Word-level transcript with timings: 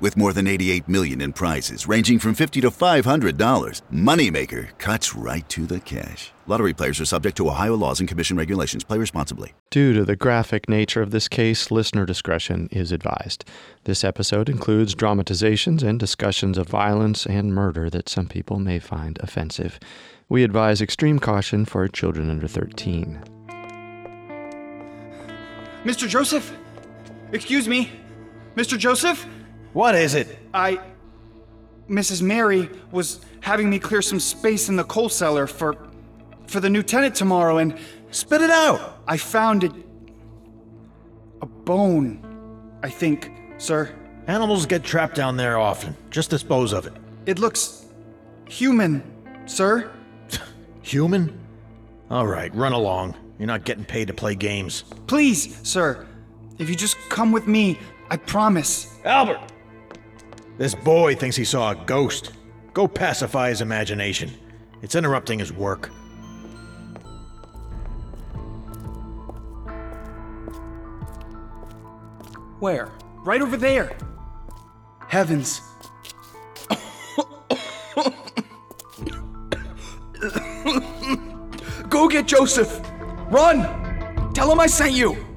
With 0.00 0.16
more 0.16 0.32
than 0.32 0.46
88 0.46 0.88
million 0.88 1.20
in 1.20 1.34
prizes 1.34 1.86
ranging 1.86 2.18
from 2.18 2.34
50 2.34 2.62
to 2.62 2.70
$500, 2.70 3.82
Moneymaker 3.92 4.78
cuts 4.78 5.14
right 5.14 5.46
to 5.50 5.66
the 5.66 5.78
cash. 5.80 6.32
Lottery 6.46 6.72
players 6.72 7.02
are 7.02 7.04
subject 7.04 7.36
to 7.36 7.46
Ohio 7.46 7.74
laws 7.76 8.00
and 8.00 8.08
commission 8.08 8.38
regulations. 8.38 8.82
Play 8.82 8.96
responsibly. 8.96 9.52
Due 9.70 9.92
to 9.92 10.02
the 10.06 10.16
graphic 10.16 10.70
nature 10.70 11.02
of 11.02 11.10
this 11.10 11.28
case, 11.28 11.70
listener 11.70 12.06
discretion 12.06 12.66
is 12.72 12.92
advised. 12.92 13.44
This 13.84 14.02
episode 14.02 14.48
includes 14.48 14.94
dramatizations 14.94 15.82
and 15.82 16.00
discussions 16.00 16.56
of 16.56 16.66
violence 16.66 17.26
and 17.26 17.54
murder 17.54 17.90
that 17.90 18.08
some 18.08 18.26
people 18.26 18.58
may 18.58 18.78
find 18.78 19.18
offensive. 19.20 19.78
We 20.30 20.44
advise 20.44 20.80
extreme 20.80 21.18
caution 21.18 21.66
for 21.66 21.86
children 21.88 22.30
under 22.30 22.48
13. 22.48 23.22
Mr. 25.84 26.08
Joseph? 26.08 26.56
Excuse 27.32 27.68
me? 27.68 27.92
Mr. 28.56 28.78
Joseph? 28.78 29.26
What 29.72 29.94
is 29.94 30.14
it? 30.14 30.38
I. 30.54 30.80
Mrs. 31.88 32.22
Mary 32.22 32.70
was 32.92 33.20
having 33.40 33.68
me 33.68 33.78
clear 33.78 34.00
some 34.02 34.20
space 34.20 34.68
in 34.68 34.76
the 34.76 34.84
coal 34.84 35.08
cellar 35.08 35.46
for. 35.46 35.76
for 36.46 36.60
the 36.60 36.70
new 36.70 36.82
tenant 36.82 37.14
tomorrow, 37.14 37.58
and 37.58 37.78
Spit 38.12 38.40
it 38.42 38.50
out! 38.50 39.02
I 39.06 39.16
found 39.16 39.62
it. 39.64 39.72
a 41.42 41.46
bone, 41.46 42.20
I 42.82 42.90
think, 42.90 43.30
sir. 43.58 43.94
Animals 44.26 44.66
get 44.66 44.82
trapped 44.82 45.14
down 45.14 45.36
there 45.36 45.58
often. 45.58 45.96
Just 46.10 46.30
dispose 46.30 46.72
of 46.72 46.86
it. 46.86 46.92
It 47.26 47.38
looks. 47.38 47.86
human, 48.48 49.02
sir. 49.46 49.92
Human? 50.82 51.38
All 52.10 52.26
right, 52.26 52.52
run 52.54 52.72
along. 52.72 53.14
You're 53.38 53.46
not 53.46 53.64
getting 53.64 53.84
paid 53.84 54.08
to 54.08 54.14
play 54.14 54.34
games. 54.34 54.82
Please, 55.06 55.56
sir. 55.62 56.06
If 56.58 56.68
you 56.68 56.74
just 56.74 56.96
come 57.10 57.30
with 57.30 57.46
me, 57.46 57.78
I 58.10 58.16
promise. 58.16 58.92
Albert! 59.04 59.40
This 60.60 60.74
boy 60.74 61.14
thinks 61.14 61.36
he 61.36 61.44
saw 61.46 61.70
a 61.70 61.74
ghost. 61.74 62.32
Go 62.74 62.86
pacify 62.86 63.48
his 63.48 63.62
imagination. 63.62 64.30
It's 64.82 64.94
interrupting 64.94 65.38
his 65.38 65.54
work. 65.54 65.86
Where? 72.58 72.90
Right 73.24 73.40
over 73.40 73.56
there. 73.56 73.96
Heavens. 75.08 75.62
Go 81.88 82.06
get 82.06 82.26
Joseph! 82.26 82.82
Run! 83.30 84.34
Tell 84.34 84.52
him 84.52 84.60
I 84.60 84.66
sent 84.66 84.92
you! 84.92 85.29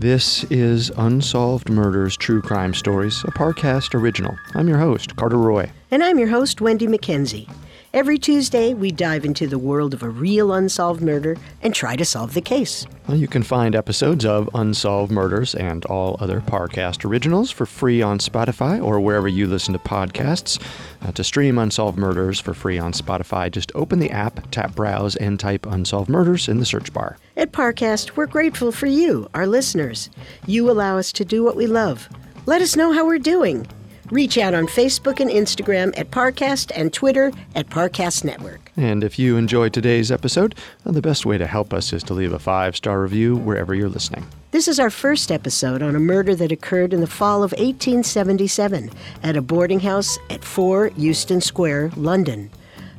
This 0.00 0.44
is 0.44 0.92
Unsolved 0.96 1.68
Murders 1.68 2.16
True 2.16 2.40
Crime 2.40 2.72
Stories, 2.72 3.24
a 3.24 3.32
Parcast 3.32 3.96
original. 3.96 4.38
I'm 4.54 4.68
your 4.68 4.78
host, 4.78 5.16
Carter 5.16 5.38
Roy. 5.38 5.72
And 5.90 6.04
I'm 6.04 6.20
your 6.20 6.28
host, 6.28 6.60
Wendy 6.60 6.86
McKenzie. 6.86 7.52
Every 7.94 8.18
Tuesday, 8.18 8.74
we 8.74 8.90
dive 8.92 9.24
into 9.24 9.46
the 9.46 9.58
world 9.58 9.94
of 9.94 10.02
a 10.02 10.10
real 10.10 10.52
unsolved 10.52 11.00
murder 11.00 11.38
and 11.62 11.74
try 11.74 11.96
to 11.96 12.04
solve 12.04 12.34
the 12.34 12.42
case. 12.42 12.86
Well, 13.06 13.16
you 13.16 13.26
can 13.26 13.42
find 13.42 13.74
episodes 13.74 14.26
of 14.26 14.50
Unsolved 14.52 15.10
Murders 15.10 15.54
and 15.54 15.86
all 15.86 16.18
other 16.20 16.42
Parcast 16.42 17.06
originals 17.06 17.50
for 17.50 17.64
free 17.64 18.02
on 18.02 18.18
Spotify 18.18 18.84
or 18.84 19.00
wherever 19.00 19.26
you 19.26 19.46
listen 19.46 19.72
to 19.72 19.78
podcasts. 19.78 20.62
Uh, 21.00 21.12
to 21.12 21.24
stream 21.24 21.56
Unsolved 21.56 21.96
Murders 21.96 22.38
for 22.38 22.52
free 22.52 22.78
on 22.78 22.92
Spotify, 22.92 23.50
just 23.50 23.72
open 23.74 24.00
the 24.00 24.10
app, 24.10 24.50
tap 24.50 24.74
Browse, 24.74 25.16
and 25.16 25.40
type 25.40 25.64
Unsolved 25.64 26.10
Murders 26.10 26.46
in 26.46 26.58
the 26.58 26.66
search 26.66 26.92
bar. 26.92 27.16
At 27.38 27.52
Parcast, 27.52 28.16
we're 28.16 28.26
grateful 28.26 28.70
for 28.70 28.86
you, 28.86 29.30
our 29.32 29.46
listeners. 29.46 30.10
You 30.46 30.70
allow 30.70 30.98
us 30.98 31.10
to 31.12 31.24
do 31.24 31.42
what 31.42 31.56
we 31.56 31.66
love. 31.66 32.06
Let 32.44 32.60
us 32.60 32.76
know 32.76 32.92
how 32.92 33.06
we're 33.06 33.18
doing. 33.18 33.66
Reach 34.10 34.38
out 34.38 34.54
on 34.54 34.66
Facebook 34.66 35.20
and 35.20 35.30
Instagram 35.30 35.96
at 35.98 36.10
Parcast 36.10 36.72
and 36.74 36.92
Twitter 36.92 37.30
at 37.54 37.68
Parcast 37.68 38.24
Network. 38.24 38.72
And 38.74 39.04
if 39.04 39.18
you 39.18 39.36
enjoyed 39.36 39.74
today's 39.74 40.10
episode, 40.10 40.54
the 40.84 41.02
best 41.02 41.26
way 41.26 41.36
to 41.36 41.46
help 41.46 41.74
us 41.74 41.92
is 41.92 42.02
to 42.04 42.14
leave 42.14 42.32
a 42.32 42.38
five 42.38 42.74
star 42.74 43.02
review 43.02 43.36
wherever 43.36 43.74
you're 43.74 43.90
listening. 43.90 44.26
This 44.50 44.66
is 44.66 44.80
our 44.80 44.88
first 44.88 45.30
episode 45.30 45.82
on 45.82 45.94
a 45.94 46.00
murder 46.00 46.34
that 46.36 46.50
occurred 46.50 46.94
in 46.94 47.02
the 47.02 47.06
fall 47.06 47.42
of 47.42 47.52
1877 47.52 48.90
at 49.22 49.36
a 49.36 49.42
boarding 49.42 49.80
house 49.80 50.18
at 50.30 50.42
4 50.42 50.90
Euston 50.96 51.42
Square, 51.42 51.90
London. 51.94 52.50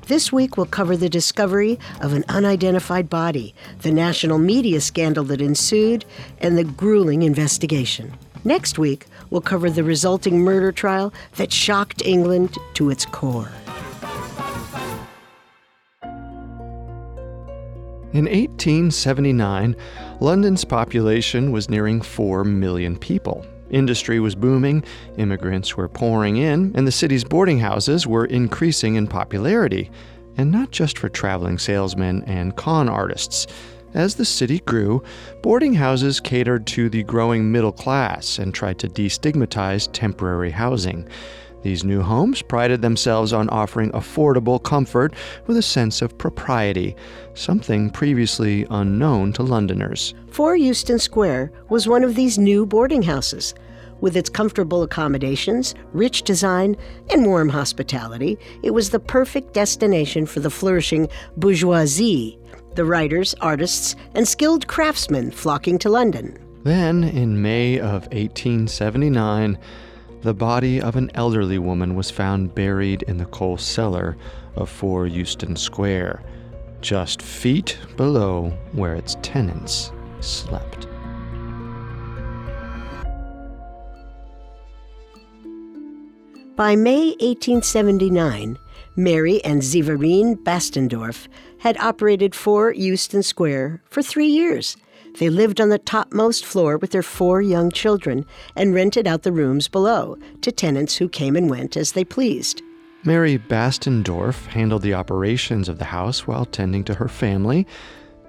This 0.05 0.31
week 0.31 0.57
we'll 0.57 0.67
cover 0.67 0.95
the 0.95 1.09
discovery 1.09 1.79
of 2.01 2.13
an 2.13 2.23
unidentified 2.29 3.09
body, 3.09 3.55
the 3.81 3.91
national 3.91 4.37
media 4.37 4.79
scandal 4.79 5.23
that 5.25 5.41
ensued, 5.41 6.05
and 6.39 6.55
the 6.55 6.63
grueling 6.63 7.23
investigation. 7.23 8.13
Next 8.43 8.79
week, 8.79 9.05
we'll 9.29 9.41
cover 9.41 9.69
the 9.69 9.83
resulting 9.83 10.39
murder 10.39 10.71
trial 10.71 11.13
that 11.35 11.51
shocked 11.51 12.01
England 12.05 12.57
to 12.73 12.89
its 12.89 13.05
core. 13.05 13.51
In 18.11 18.25
1879, 18.25 19.75
London's 20.19 20.65
population 20.65 21.51
was 21.51 21.69
nearing 21.69 22.01
4 22.01 22.43
million 22.43 22.97
people. 22.97 23.45
Industry 23.69 24.19
was 24.19 24.33
booming, 24.33 24.83
immigrants 25.17 25.77
were 25.77 25.87
pouring 25.87 26.37
in, 26.37 26.71
and 26.75 26.87
the 26.87 26.91
city's 26.91 27.23
boarding 27.23 27.59
houses 27.59 28.07
were 28.07 28.25
increasing 28.25 28.95
in 28.95 29.05
popularity. 29.05 29.91
And 30.37 30.51
not 30.51 30.71
just 30.71 30.97
for 30.97 31.07
traveling 31.07 31.59
salesmen 31.59 32.23
and 32.23 32.55
con 32.55 32.89
artists. 32.89 33.45
As 33.93 34.15
the 34.15 34.25
city 34.25 34.59
grew, 34.59 35.01
boarding 35.41 35.73
houses 35.73 36.19
catered 36.19 36.67
to 36.67 36.89
the 36.89 37.03
growing 37.03 37.51
middle 37.51 37.71
class 37.71 38.37
and 38.37 38.53
tried 38.53 38.77
to 38.79 38.87
destigmatize 38.87 39.89
temporary 39.91 40.51
housing. 40.51 41.07
These 41.61 41.83
new 41.83 42.01
homes 42.01 42.41
prided 42.41 42.81
themselves 42.81 43.33
on 43.33 43.49
offering 43.49 43.91
affordable 43.91 44.63
comfort 44.63 45.13
with 45.45 45.57
a 45.57 45.61
sense 45.61 46.01
of 46.01 46.17
propriety, 46.17 46.95
something 47.33 47.89
previously 47.89 48.65
unknown 48.69 49.33
to 49.33 49.43
Londoners. 49.43 50.13
4 50.31 50.55
Euston 50.55 50.99
Square 50.99 51.51
was 51.67 51.87
one 51.87 52.03
of 52.03 52.15
these 52.15 52.37
new 52.37 52.65
boarding 52.65 53.01
houses. 53.01 53.53
With 54.01 54.15
its 54.15 54.29
comfortable 54.29 54.83
accommodations, 54.83 55.75
rich 55.91 56.21
design, 56.21 56.77
and 57.09 57.25
warm 57.25 57.49
hospitality, 57.49 58.37
it 58.63 58.71
was 58.71 58.91
the 58.91 58.99
perfect 58.99 59.53
destination 59.53 60.25
for 60.25 60.39
the 60.39 60.49
flourishing 60.49 61.09
bourgeoisie, 61.35 62.39
the 62.75 62.85
writers, 62.85 63.35
artists, 63.41 63.95
and 64.15 64.27
skilled 64.27 64.67
craftsmen 64.67 65.31
flocking 65.31 65.77
to 65.79 65.89
London. 65.89 66.37
Then, 66.63 67.03
in 67.03 67.41
May 67.41 67.79
of 67.79 68.03
1879, 68.07 69.57
the 70.21 70.33
body 70.33 70.81
of 70.81 70.95
an 70.95 71.09
elderly 71.13 71.59
woman 71.59 71.95
was 71.95 72.11
found 72.11 72.53
buried 72.53 73.03
in 73.03 73.17
the 73.17 73.25
coal 73.25 73.57
cellar 73.57 74.17
of 74.55 74.69
4 74.69 75.07
Euston 75.07 75.55
Square, 75.55 76.21
just 76.81 77.21
feet 77.21 77.77
below 77.95 78.49
where 78.73 78.95
its 78.95 79.15
tenants 79.21 79.91
slept. 80.19 80.87
By 86.57 86.75
May 86.75 87.11
1879, 87.21 88.57
Mary 88.97 89.41
and 89.45 89.61
Zeverine 89.61 90.35
Bastendorf 90.35 91.29
had 91.59 91.77
operated 91.77 92.35
4 92.35 92.73
Euston 92.73 93.23
Square 93.23 93.81
for 93.89 94.01
three 94.01 94.27
years. 94.27 94.77
They 95.19 95.29
lived 95.29 95.59
on 95.59 95.69
the 95.69 95.79
topmost 95.79 96.45
floor 96.45 96.77
with 96.77 96.91
their 96.91 97.03
four 97.03 97.41
young 97.41 97.71
children 97.71 98.25
and 98.55 98.73
rented 98.73 99.07
out 99.07 99.23
the 99.23 99.31
rooms 99.31 99.67
below 99.67 100.17
to 100.41 100.51
tenants 100.51 100.95
who 100.95 101.09
came 101.09 101.35
and 101.35 101.49
went 101.49 101.75
as 101.75 101.93
they 101.93 102.03
pleased. 102.03 102.61
Mary 103.03 103.37
Bastendorf 103.37 104.47
handled 104.47 104.81
the 104.81 104.93
operations 104.93 105.69
of 105.69 105.79
the 105.79 105.85
house 105.85 106.27
while 106.27 106.45
tending 106.45 106.83
to 106.83 106.95
her 106.95 107.07
family. 107.07 107.65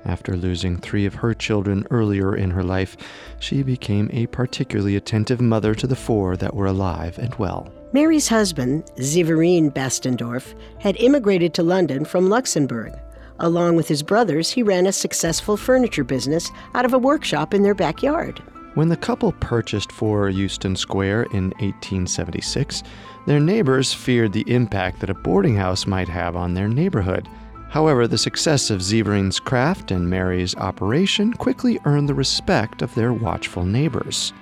After 0.05 0.37
losing 0.37 0.79
three 0.79 1.07
of 1.07 1.15
her 1.15 1.35
children 1.35 1.87
earlier 1.91 2.35
in 2.35 2.51
her 2.51 2.63
life, 2.63 2.97
she 3.39 3.63
became 3.63 4.09
a 4.13 4.27
particularly 4.29 4.97
attentive 4.97 5.41
mother 5.41 5.75
to 5.75 5.87
the 5.87 5.97
four 5.97 6.37
that 6.37 6.55
were 6.55 6.67
alive 6.67 7.19
and 7.19 7.35
well. 7.35 7.71
Mary's 7.93 8.29
husband, 8.29 8.85
Zeverine 8.97 9.73
Bastendorf, 9.73 10.55
had 10.81 10.97
immigrated 10.97 11.53
to 11.55 11.63
London 11.63 12.05
from 12.05 12.29
Luxembourg. 12.29 12.99
Along 13.41 13.75
with 13.75 13.89
his 13.89 14.03
brothers, 14.03 14.51
he 14.51 14.63
ran 14.63 14.87
a 14.87 14.93
successful 14.93 15.57
furniture 15.57 16.05
business 16.05 16.51
out 16.75 16.85
of 16.85 16.93
a 16.93 16.99
workshop 16.99 17.55
in 17.55 17.63
their 17.63 17.75
backyard. 17.75 18.43
When 18.75 18.89
the 18.89 18.97
couple 18.97 19.33
purchased 19.33 19.91
4 19.91 20.29
Euston 20.29 20.77
Square 20.77 21.23
in 21.33 21.51
1876, 21.59 22.83
their 23.27 23.41
neighbors 23.41 23.95
feared 23.95 24.33
the 24.33 24.45
impact 24.47 25.01
that 25.01 25.11
a 25.11 25.15
boarding 25.15 25.57
house 25.57 25.87
might 25.87 26.09
have 26.09 26.37
on 26.37 26.55
their 26.55 26.69
neighborhood. 26.69 27.29
However, 27.71 28.07
the 28.07 28.19
success 28.19 28.69
of 28.69 28.83
Zeverine's 28.83 29.41
craft 29.41 29.91
and 29.91 30.09
Mary's 30.09 30.55
operation 30.57 31.33
quickly 31.33 31.81
earned 31.85 32.09
the 32.09 32.15
respect 32.15 32.83
of 32.83 32.95
their 32.95 33.13
watchful 33.13 33.65
neighbors. 33.65 34.33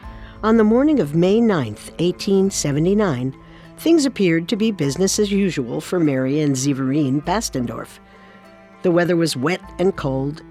On 0.43 0.57
the 0.57 0.65
morning 0.65 0.99
of 0.99 1.15
May 1.15 1.41
9, 1.41 1.67
1879, 1.67 3.37
things 3.77 4.07
appeared 4.07 4.49
to 4.49 4.57
be 4.57 4.73
business 4.73 5.19
as 5.19 5.31
usual 5.31 5.81
for 5.81 6.01
Mary 6.01 6.41
and 6.41 6.57
Zeverine 6.57 7.23
Bastendorf. 7.23 7.99
The 8.83 8.91
weather 8.91 9.17
was 9.17 9.37
wet 9.37 9.61
and 9.79 9.97
cold. 9.97 10.43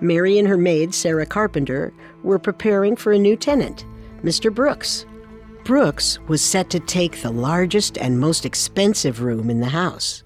Mary 0.00 0.38
and 0.38 0.48
her 0.48 0.56
maid, 0.56 0.94
Sarah 0.94 1.26
Carpenter, 1.26 1.92
were 2.22 2.38
preparing 2.38 2.96
for 2.96 3.12
a 3.12 3.18
new 3.18 3.36
tenant, 3.36 3.84
Mr. 4.22 4.52
Brooks. 4.52 5.06
Brooks 5.64 6.18
was 6.28 6.42
set 6.42 6.68
to 6.70 6.80
take 6.80 7.22
the 7.22 7.30
largest 7.30 7.96
and 7.96 8.20
most 8.20 8.44
expensive 8.44 9.22
room 9.22 9.48
in 9.48 9.60
the 9.60 9.68
house. 9.68 10.22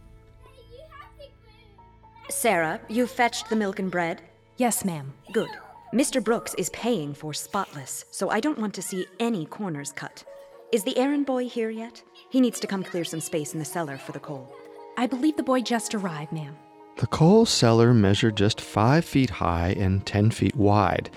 Sarah, 2.28 2.80
you 2.88 3.06
fetched 3.06 3.48
the 3.48 3.56
milk 3.56 3.78
and 3.78 3.90
bread? 3.90 4.22
Yes, 4.56 4.84
ma'am. 4.84 5.12
Good. 5.32 5.50
Mr. 5.94 6.22
Brooks 6.22 6.54
is 6.58 6.68
paying 6.70 7.14
for 7.14 7.32
spotless, 7.32 8.04
so 8.10 8.28
I 8.30 8.40
don't 8.40 8.58
want 8.58 8.74
to 8.74 8.82
see 8.82 9.06
any 9.18 9.46
corners 9.46 9.92
cut. 9.92 10.24
Is 10.70 10.84
the 10.84 10.98
errand 10.98 11.24
boy 11.24 11.48
here 11.48 11.70
yet? 11.70 12.02
He 12.30 12.40
needs 12.40 12.60
to 12.60 12.66
come 12.66 12.82
clear 12.84 13.04
some 13.04 13.20
space 13.20 13.54
in 13.54 13.58
the 13.58 13.64
cellar 13.64 13.96
for 13.96 14.12
the 14.12 14.20
coal. 14.20 14.52
I 14.98 15.06
believe 15.06 15.36
the 15.36 15.42
boy 15.42 15.62
just 15.62 15.94
arrived, 15.94 16.32
ma'am. 16.32 16.56
The 16.98 17.06
coal 17.06 17.46
cellar 17.46 17.94
measured 17.94 18.36
just 18.36 18.60
five 18.60 19.04
feet 19.04 19.30
high 19.30 19.76
and 19.78 20.04
ten 20.04 20.32
feet 20.32 20.56
wide, 20.56 21.10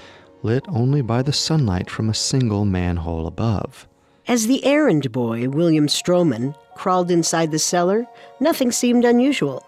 lit 0.43 0.63
only 0.69 1.01
by 1.01 1.23
the 1.23 1.33
sunlight 1.33 1.89
from 1.89 2.07
a 2.07 2.13
single 2.13 2.65
manhole 2.65 3.25
above. 3.25 3.87
As 4.27 4.45
the 4.45 4.63
errand 4.63 5.11
boy, 5.11 5.49
William 5.49 5.87
Stroman, 5.87 6.55
crawled 6.75 7.09
inside 7.09 7.49
the 7.49 7.57
cellar, 7.57 8.05
nothing 8.39 8.71
seemed 8.71 9.05
unusual. 9.05 9.65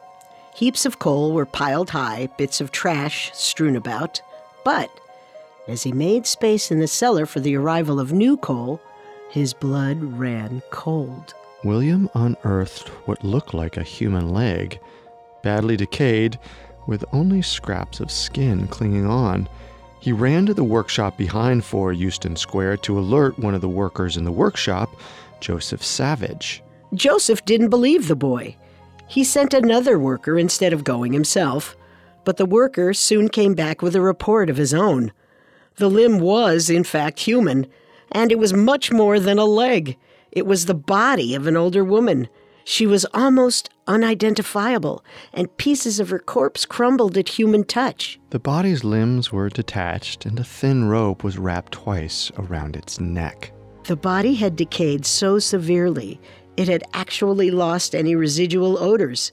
Heaps 0.55 0.85
of 0.85 0.99
coal 0.99 1.33
were 1.33 1.47
piled 1.47 1.89
high, 1.89 2.29
bits 2.37 2.61
of 2.61 2.71
trash 2.71 3.31
strewn 3.33 3.75
about. 3.75 4.21
But 4.63 4.91
as 5.67 5.81
he 5.81 5.91
made 5.91 6.27
space 6.27 6.69
in 6.69 6.79
the 6.79 6.87
cellar 6.87 7.25
for 7.25 7.39
the 7.39 7.55
arrival 7.55 7.99
of 7.99 8.13
new 8.13 8.37
coal, 8.37 8.79
his 9.31 9.55
blood 9.55 9.97
ran 10.03 10.61
cold. 10.69 11.33
William 11.63 12.07
unearthed 12.13 12.89
what 13.07 13.23
looked 13.23 13.55
like 13.55 13.77
a 13.77 13.83
human 13.83 14.29
leg, 14.29 14.79
badly 15.43 15.77
decayed, 15.77 16.39
with 16.87 17.05
only 17.13 17.41
scraps 17.41 17.99
of 17.99 18.11
skin 18.11 18.67
clinging 18.67 19.05
on. 19.05 19.47
He 19.99 20.11
ran 20.11 20.45
to 20.47 20.53
the 20.53 20.63
workshop 20.63 21.17
behind 21.17 21.63
4 21.63 21.93
Euston 21.93 22.35
Square 22.35 22.77
to 22.77 22.99
alert 22.99 23.39
one 23.39 23.53
of 23.53 23.61
the 23.61 23.69
workers 23.69 24.17
in 24.17 24.25
the 24.25 24.31
workshop, 24.31 24.89
Joseph 25.39 25.83
Savage. 25.83 26.61
Joseph 26.93 27.45
didn't 27.45 27.69
believe 27.69 28.07
the 28.07 28.15
boy. 28.15 28.55
He 29.07 29.23
sent 29.23 29.53
another 29.53 29.99
worker 29.99 30.37
instead 30.37 30.73
of 30.73 30.83
going 30.83 31.13
himself, 31.13 31.77
but 32.25 32.37
the 32.37 32.45
worker 32.45 32.93
soon 32.93 33.29
came 33.29 33.53
back 33.53 33.81
with 33.81 33.95
a 33.95 34.01
report 34.01 34.49
of 34.49 34.57
his 34.57 34.73
own. 34.73 35.11
The 35.75 35.89
limb 35.89 36.19
was, 36.19 36.69
in 36.69 36.83
fact, 36.83 37.19
human, 37.21 37.67
and 38.11 38.31
it 38.31 38.39
was 38.39 38.53
much 38.53 38.91
more 38.91 39.19
than 39.19 39.39
a 39.39 39.45
leg. 39.45 39.97
It 40.31 40.45
was 40.45 40.65
the 40.65 40.73
body 40.73 41.35
of 41.35 41.47
an 41.47 41.57
older 41.57 41.83
woman. 41.83 42.27
She 42.65 42.87
was 42.87 43.05
almost 43.13 43.69
unidentifiable, 43.87 45.03
and 45.33 45.55
pieces 45.57 45.99
of 45.99 46.09
her 46.09 46.19
corpse 46.19 46.65
crumbled 46.65 47.17
at 47.17 47.29
human 47.29 47.63
touch. 47.65 48.19
The 48.29 48.39
body's 48.39 48.83
limbs 48.83 49.31
were 49.31 49.49
detached, 49.49 50.25
and 50.25 50.39
a 50.39 50.43
thin 50.43 50.85
rope 50.85 51.23
was 51.23 51.37
wrapped 51.37 51.73
twice 51.73 52.31
around 52.37 52.75
its 52.75 52.99
neck. 52.99 53.51
The 53.85 53.95
body 53.97 54.35
had 54.35 54.55
decayed 54.55 55.05
so 55.05 55.39
severely 55.39 56.19
it 56.55 56.67
had 56.67 56.83
actually 56.93 57.51
lost 57.51 57.93
any 57.93 58.15
residual 58.15 58.77
odors. 58.77 59.31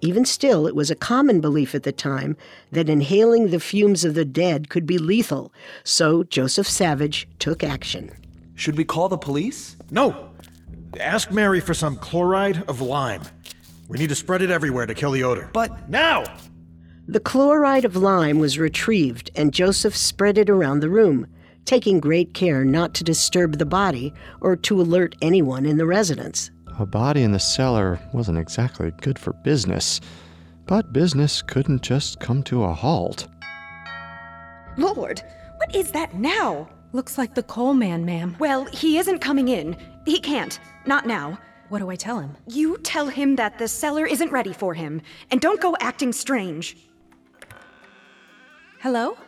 Even 0.00 0.24
still, 0.24 0.66
it 0.66 0.74
was 0.74 0.90
a 0.90 0.94
common 0.96 1.40
belief 1.40 1.74
at 1.74 1.82
the 1.82 1.92
time 1.92 2.36
that 2.72 2.88
inhaling 2.88 3.48
the 3.48 3.60
fumes 3.60 4.04
of 4.04 4.14
the 4.14 4.24
dead 4.24 4.68
could 4.68 4.86
be 4.86 4.98
lethal, 4.98 5.52
so 5.82 6.22
Joseph 6.24 6.68
Savage 6.68 7.28
took 7.38 7.64
action. 7.64 8.10
Should 8.54 8.76
we 8.76 8.84
call 8.84 9.08
the 9.08 9.18
police? 9.18 9.76
No! 9.90 10.30
Ask 11.00 11.30
Mary 11.30 11.60
for 11.60 11.74
some 11.74 11.96
chloride 11.96 12.62
of 12.68 12.80
lime. 12.80 13.22
We 13.88 13.98
need 13.98 14.08
to 14.08 14.14
spread 14.14 14.42
it 14.42 14.50
everywhere 14.50 14.86
to 14.86 14.94
kill 14.94 15.10
the 15.10 15.24
odor. 15.24 15.50
But 15.52 15.88
now! 15.88 16.24
The 17.06 17.20
chloride 17.20 17.84
of 17.84 17.96
lime 17.96 18.38
was 18.38 18.58
retrieved, 18.58 19.30
and 19.34 19.52
Joseph 19.52 19.96
spread 19.96 20.38
it 20.38 20.48
around 20.48 20.80
the 20.80 20.88
room, 20.88 21.26
taking 21.64 22.00
great 22.00 22.32
care 22.32 22.64
not 22.64 22.94
to 22.94 23.04
disturb 23.04 23.58
the 23.58 23.66
body 23.66 24.14
or 24.40 24.56
to 24.56 24.80
alert 24.80 25.14
anyone 25.20 25.66
in 25.66 25.76
the 25.76 25.86
residence. 25.86 26.50
A 26.78 26.86
body 26.86 27.22
in 27.22 27.32
the 27.32 27.38
cellar 27.38 28.00
wasn't 28.12 28.38
exactly 28.38 28.90
good 29.02 29.18
for 29.18 29.32
business, 29.44 30.00
but 30.66 30.92
business 30.92 31.42
couldn't 31.42 31.82
just 31.82 32.20
come 32.20 32.42
to 32.44 32.64
a 32.64 32.72
halt. 32.72 33.28
Lord, 34.76 35.22
what 35.58 35.74
is 35.74 35.90
that 35.92 36.14
now? 36.14 36.68
Looks 36.94 37.18
like 37.18 37.34
the 37.34 37.42
coal 37.42 37.74
man, 37.74 38.04
ma'am. 38.04 38.36
Well, 38.38 38.66
he 38.66 38.98
isn't 38.98 39.18
coming 39.18 39.48
in. 39.48 39.76
He 40.06 40.20
can't. 40.20 40.60
Not 40.86 41.08
now. 41.08 41.40
What 41.68 41.80
do 41.80 41.90
I 41.90 41.96
tell 41.96 42.20
him? 42.20 42.36
You 42.46 42.78
tell 42.78 43.08
him 43.08 43.34
that 43.34 43.58
the 43.58 43.66
cellar 43.66 44.06
isn't 44.06 44.30
ready 44.30 44.52
for 44.52 44.74
him, 44.74 45.02
and 45.32 45.40
don't 45.40 45.60
go 45.60 45.76
acting 45.80 46.12
strange. 46.12 46.76
Hello? 48.78 49.18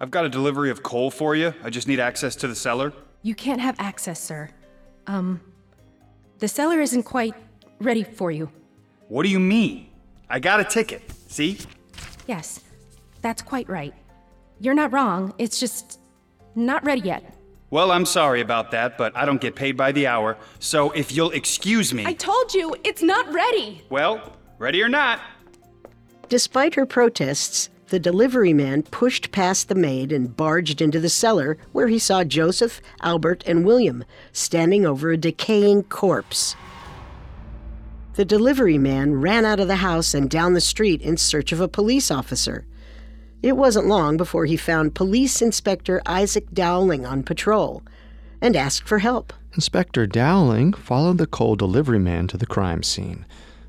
I've 0.00 0.10
got 0.10 0.24
a 0.24 0.28
delivery 0.28 0.68
of 0.68 0.82
coal 0.82 1.12
for 1.12 1.36
you. 1.36 1.54
I 1.62 1.70
just 1.70 1.86
need 1.86 2.00
access 2.00 2.34
to 2.36 2.48
the 2.48 2.56
cellar. 2.56 2.92
You 3.22 3.36
can't 3.36 3.60
have 3.60 3.76
access, 3.78 4.20
sir. 4.20 4.50
Um, 5.06 5.40
the 6.40 6.48
cellar 6.48 6.80
isn't 6.80 7.04
quite 7.04 7.34
ready 7.78 8.02
for 8.02 8.32
you. 8.32 8.50
What 9.06 9.22
do 9.22 9.28
you 9.28 9.38
mean? 9.38 9.90
I 10.28 10.40
got 10.40 10.58
a 10.58 10.64
ticket. 10.64 11.08
See? 11.28 11.58
Yes, 12.26 12.62
that's 13.22 13.42
quite 13.42 13.68
right. 13.68 13.94
You're 14.58 14.74
not 14.74 14.92
wrong, 14.92 15.34
it's 15.38 15.60
just 15.60 16.00
not 16.56 16.84
ready 16.84 17.02
yet. 17.02 17.34
Well, 17.70 17.90
I'm 17.90 18.06
sorry 18.06 18.40
about 18.40 18.70
that, 18.70 18.96
but 18.96 19.16
I 19.16 19.24
don't 19.24 19.40
get 19.40 19.56
paid 19.56 19.76
by 19.76 19.92
the 19.92 20.06
hour, 20.06 20.36
so 20.58 20.92
if 20.92 21.12
you'll 21.12 21.32
excuse 21.32 21.92
me. 21.92 22.06
I 22.06 22.12
told 22.12 22.54
you, 22.54 22.74
it's 22.84 23.02
not 23.02 23.32
ready! 23.32 23.82
Well, 23.90 24.36
ready 24.58 24.82
or 24.82 24.88
not. 24.88 25.20
Despite 26.28 26.74
her 26.74 26.86
protests, 26.86 27.68
the 27.88 27.98
delivery 28.00 28.52
man 28.52 28.82
pushed 28.82 29.30
past 29.30 29.68
the 29.68 29.74
maid 29.74 30.10
and 30.10 30.36
barged 30.36 30.80
into 30.80 30.98
the 30.98 31.08
cellar 31.08 31.56
where 31.72 31.88
he 31.88 31.98
saw 31.98 32.24
Joseph, 32.24 32.80
Albert, 33.00 33.44
and 33.46 33.64
William 33.64 34.04
standing 34.32 34.84
over 34.84 35.10
a 35.10 35.16
decaying 35.16 35.84
corpse. 35.84 36.56
The 38.14 38.24
delivery 38.24 38.78
man 38.78 39.20
ran 39.20 39.44
out 39.44 39.60
of 39.60 39.68
the 39.68 39.76
house 39.76 40.14
and 40.14 40.30
down 40.30 40.54
the 40.54 40.60
street 40.60 41.02
in 41.02 41.16
search 41.16 41.52
of 41.52 41.60
a 41.60 41.68
police 41.68 42.10
officer. 42.10 42.64
It 43.46 43.56
wasn't 43.56 43.86
long 43.86 44.16
before 44.16 44.44
he 44.44 44.56
found 44.56 44.96
Police 44.96 45.40
Inspector 45.40 46.02
Isaac 46.04 46.50
Dowling 46.52 47.06
on 47.06 47.22
patrol 47.22 47.84
and 48.40 48.56
asked 48.56 48.88
for 48.88 48.98
help. 48.98 49.32
Inspector 49.54 50.04
Dowling 50.08 50.72
followed 50.72 51.18
the 51.18 51.28
coal 51.28 51.54
delivery 51.54 52.00
man 52.00 52.26
to 52.26 52.36
the 52.36 52.44
crime 52.44 52.82
scene. 52.82 53.24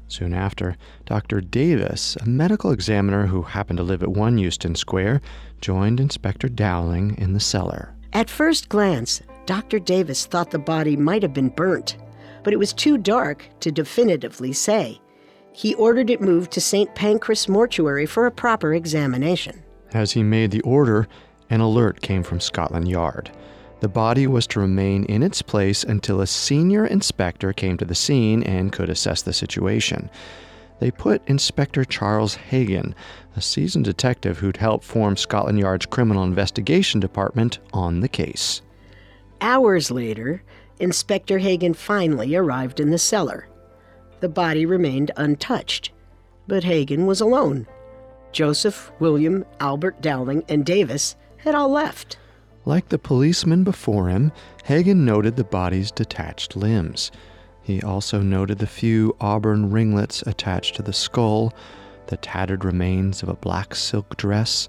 Soon 0.07 0.33
after, 0.33 0.77
Dr. 1.05 1.41
Davis, 1.41 2.17
a 2.19 2.27
medical 2.27 2.71
examiner 2.71 3.27
who 3.27 3.43
happened 3.43 3.77
to 3.77 3.83
live 3.83 4.01
at 4.01 4.09
1 4.09 4.39
Euston 4.39 4.73
Square, 4.73 5.21
joined 5.61 5.99
Inspector 5.99 6.49
Dowling 6.49 7.15
in 7.19 7.33
the 7.33 7.39
cellar. 7.39 7.93
At 8.13 8.31
first 8.31 8.69
glance, 8.69 9.21
Dr. 9.45 9.77
Davis 9.77 10.25
thought 10.25 10.49
the 10.49 10.57
body 10.57 10.97
might 10.97 11.21
have 11.21 11.35
been 11.35 11.49
burnt, 11.49 11.97
but 12.43 12.51
it 12.51 12.57
was 12.57 12.73
too 12.73 12.97
dark 12.97 13.47
to 13.59 13.71
definitively 13.71 14.53
say. 14.53 14.99
He 15.53 15.75
ordered 15.75 16.09
it 16.09 16.19
moved 16.19 16.51
to 16.53 16.61
St. 16.61 16.95
Pancras 16.95 17.47
Mortuary 17.47 18.07
for 18.07 18.25
a 18.25 18.31
proper 18.31 18.73
examination. 18.73 19.61
As 19.93 20.11
he 20.11 20.23
made 20.23 20.51
the 20.51 20.61
order, 20.61 21.07
An 21.49 21.61
alert 21.61 22.01
came 22.01 22.23
from 22.23 22.41
Scotland 22.41 22.89
Yard. 22.89 23.31
The 23.79 23.87
body 23.87 24.27
was 24.27 24.47
to 24.47 24.59
remain 24.59 25.05
in 25.05 25.23
its 25.23 25.41
place 25.41 25.83
until 25.83 26.19
a 26.19 26.27
senior 26.27 26.85
inspector 26.85 27.53
came 27.53 27.77
to 27.77 27.85
the 27.85 27.95
scene 27.95 28.43
and 28.43 28.73
could 28.73 28.89
assess 28.89 29.21
the 29.21 29.33
situation. 29.33 30.09
They 30.79 30.91
put 30.91 31.27
Inspector 31.27 31.83
Charles 31.85 32.35
Hagen, 32.35 32.95
a 33.35 33.41
seasoned 33.41 33.85
detective 33.85 34.39
who'd 34.39 34.57
helped 34.57 34.83
form 34.83 35.15
Scotland 35.15 35.59
Yard's 35.59 35.85
Criminal 35.85 36.23
Investigation 36.23 36.99
Department, 36.99 37.59
on 37.71 38.01
the 38.01 38.09
case. 38.09 38.61
Hours 39.41 39.89
later, 39.89 40.43
Inspector 40.79 41.37
Hagen 41.37 41.73
finally 41.73 42.35
arrived 42.35 42.79
in 42.79 42.89
the 42.89 42.97
cellar. 42.97 43.47
The 44.19 44.29
body 44.29 44.65
remained 44.65 45.11
untouched, 45.17 45.91
but 46.47 46.63
Hagen 46.63 47.05
was 47.05 47.21
alone. 47.21 47.67
Joseph, 48.31 48.91
William, 48.99 49.45
Albert 49.59 50.01
Dowling, 50.01 50.43
and 50.49 50.65
Davis 50.65 51.15
had 51.37 51.55
all 51.55 51.69
left. 51.69 52.17
Like 52.65 52.89
the 52.89 52.99
policeman 52.99 53.63
before 53.63 54.09
him, 54.09 54.31
Hagen 54.65 55.05
noted 55.05 55.35
the 55.35 55.43
body's 55.43 55.91
detached 55.91 56.55
limbs. 56.55 57.11
He 57.61 57.81
also 57.81 58.21
noted 58.21 58.57
the 58.57 58.67
few 58.67 59.15
auburn 59.21 59.71
ringlets 59.71 60.21
attached 60.23 60.75
to 60.75 60.81
the 60.81 60.93
skull, 60.93 61.53
the 62.07 62.17
tattered 62.17 62.65
remains 62.65 63.23
of 63.23 63.29
a 63.29 63.35
black 63.35 63.75
silk 63.75 64.17
dress, 64.17 64.67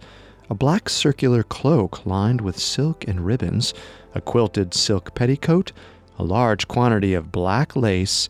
a 0.50 0.54
black 0.54 0.88
circular 0.88 1.42
cloak 1.42 2.06
lined 2.06 2.40
with 2.40 2.58
silk 2.58 3.06
and 3.06 3.26
ribbons, 3.26 3.74
a 4.14 4.20
quilted 4.20 4.74
silk 4.74 5.14
petticoat, 5.14 5.72
a 6.18 6.24
large 6.24 6.68
quantity 6.68 7.14
of 7.14 7.32
black 7.32 7.76
lace, 7.76 8.28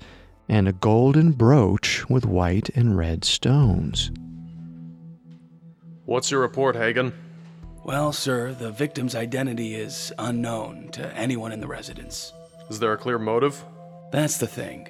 and 0.49 0.67
a 0.67 0.73
golden 0.73 1.33
brooch 1.33 2.09
with 2.09 2.27
white 2.27 2.71
and 2.75 2.97
red 2.97 3.25
stones. 3.25 4.11
What's 6.09 6.31
your 6.31 6.41
report, 6.41 6.75
Hagen? 6.75 7.13
Well, 7.85 8.15
sir, 8.15 8.55
the 8.55 8.71
victim's 8.71 9.15
identity 9.15 9.75
is 9.75 10.11
unknown 10.17 10.89
to 10.93 11.15
anyone 11.15 11.53
in 11.53 11.61
the 11.61 11.67
residence. 11.67 12.33
Is 12.71 12.79
there 12.79 12.95
a 12.95 12.97
clear 12.97 13.19
motive? 13.19 13.63
That's 14.11 14.39
the 14.39 14.47
thing. 14.47 14.89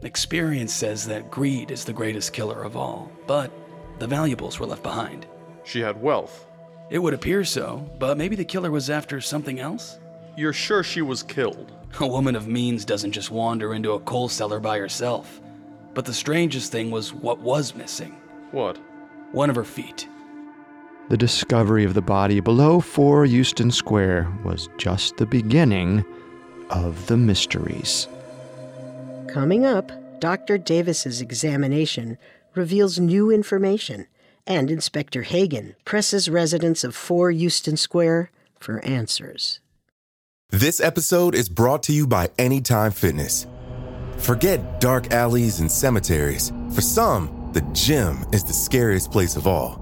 Experience 0.00 0.72
says 0.72 1.06
that 1.06 1.30
greed 1.30 1.70
is 1.70 1.84
the 1.84 1.92
greatest 1.92 2.32
killer 2.32 2.62
of 2.62 2.78
all, 2.78 3.12
but 3.26 3.50
the 3.98 4.06
valuables 4.06 4.58
were 4.58 4.64
left 4.64 4.82
behind. 4.82 5.26
She 5.64 5.80
had 5.80 6.00
wealth. 6.00 6.46
It 6.88 7.00
would 7.00 7.12
appear 7.12 7.44
so, 7.44 7.86
but 7.98 8.16
maybe 8.16 8.34
the 8.34 8.42
killer 8.42 8.70
was 8.70 8.88
after 8.88 9.20
something 9.20 9.60
else? 9.60 9.98
You're 10.34 10.54
sure 10.54 10.82
she 10.82 11.02
was 11.02 11.22
killed? 11.22 11.72
A 12.00 12.06
woman 12.06 12.36
of 12.36 12.48
means 12.48 12.86
doesn't 12.86 13.12
just 13.12 13.30
wander 13.30 13.74
into 13.74 13.92
a 13.92 14.00
coal 14.00 14.30
cellar 14.30 14.60
by 14.60 14.78
herself. 14.78 15.42
But 15.92 16.06
the 16.06 16.14
strangest 16.14 16.72
thing 16.72 16.90
was 16.90 17.12
what 17.12 17.40
was 17.40 17.74
missing. 17.74 18.16
What? 18.50 18.78
One 19.32 19.50
of 19.50 19.56
her 19.56 19.64
feet. 19.64 20.08
The 21.08 21.16
discovery 21.16 21.84
of 21.84 21.94
the 21.94 22.02
body 22.02 22.40
below 22.40 22.80
4 22.80 23.26
Euston 23.26 23.70
Square 23.70 24.32
was 24.44 24.68
just 24.78 25.16
the 25.16 25.26
beginning 25.26 26.04
of 26.70 27.06
the 27.06 27.16
mysteries. 27.16 28.08
Coming 29.28 29.66
up, 29.66 29.92
Dr. 30.20 30.56
Davis's 30.58 31.20
examination 31.20 32.16
reveals 32.54 32.98
new 32.98 33.30
information, 33.30 34.06
and 34.46 34.70
Inspector 34.70 35.20
Hagen 35.22 35.74
presses 35.84 36.30
residents 36.30 36.84
of 36.84 36.94
4 36.94 37.30
Euston 37.30 37.76
Square 37.76 38.30
for 38.58 38.82
answers. 38.84 39.60
This 40.50 40.80
episode 40.80 41.34
is 41.34 41.48
brought 41.48 41.82
to 41.84 41.92
you 41.92 42.06
by 42.06 42.30
Anytime 42.38 42.92
Fitness. 42.92 43.46
Forget 44.18 44.80
dark 44.80 45.10
alleys 45.10 45.60
and 45.60 45.70
cemeteries. 45.70 46.52
For 46.70 46.80
some, 46.80 47.50
the 47.52 47.62
gym 47.72 48.24
is 48.32 48.44
the 48.44 48.52
scariest 48.52 49.10
place 49.10 49.34
of 49.34 49.46
all, 49.46 49.81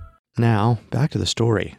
Now, 0.37 0.79
back 0.89 1.11
to 1.11 1.17
the 1.17 1.25
story. 1.25 1.77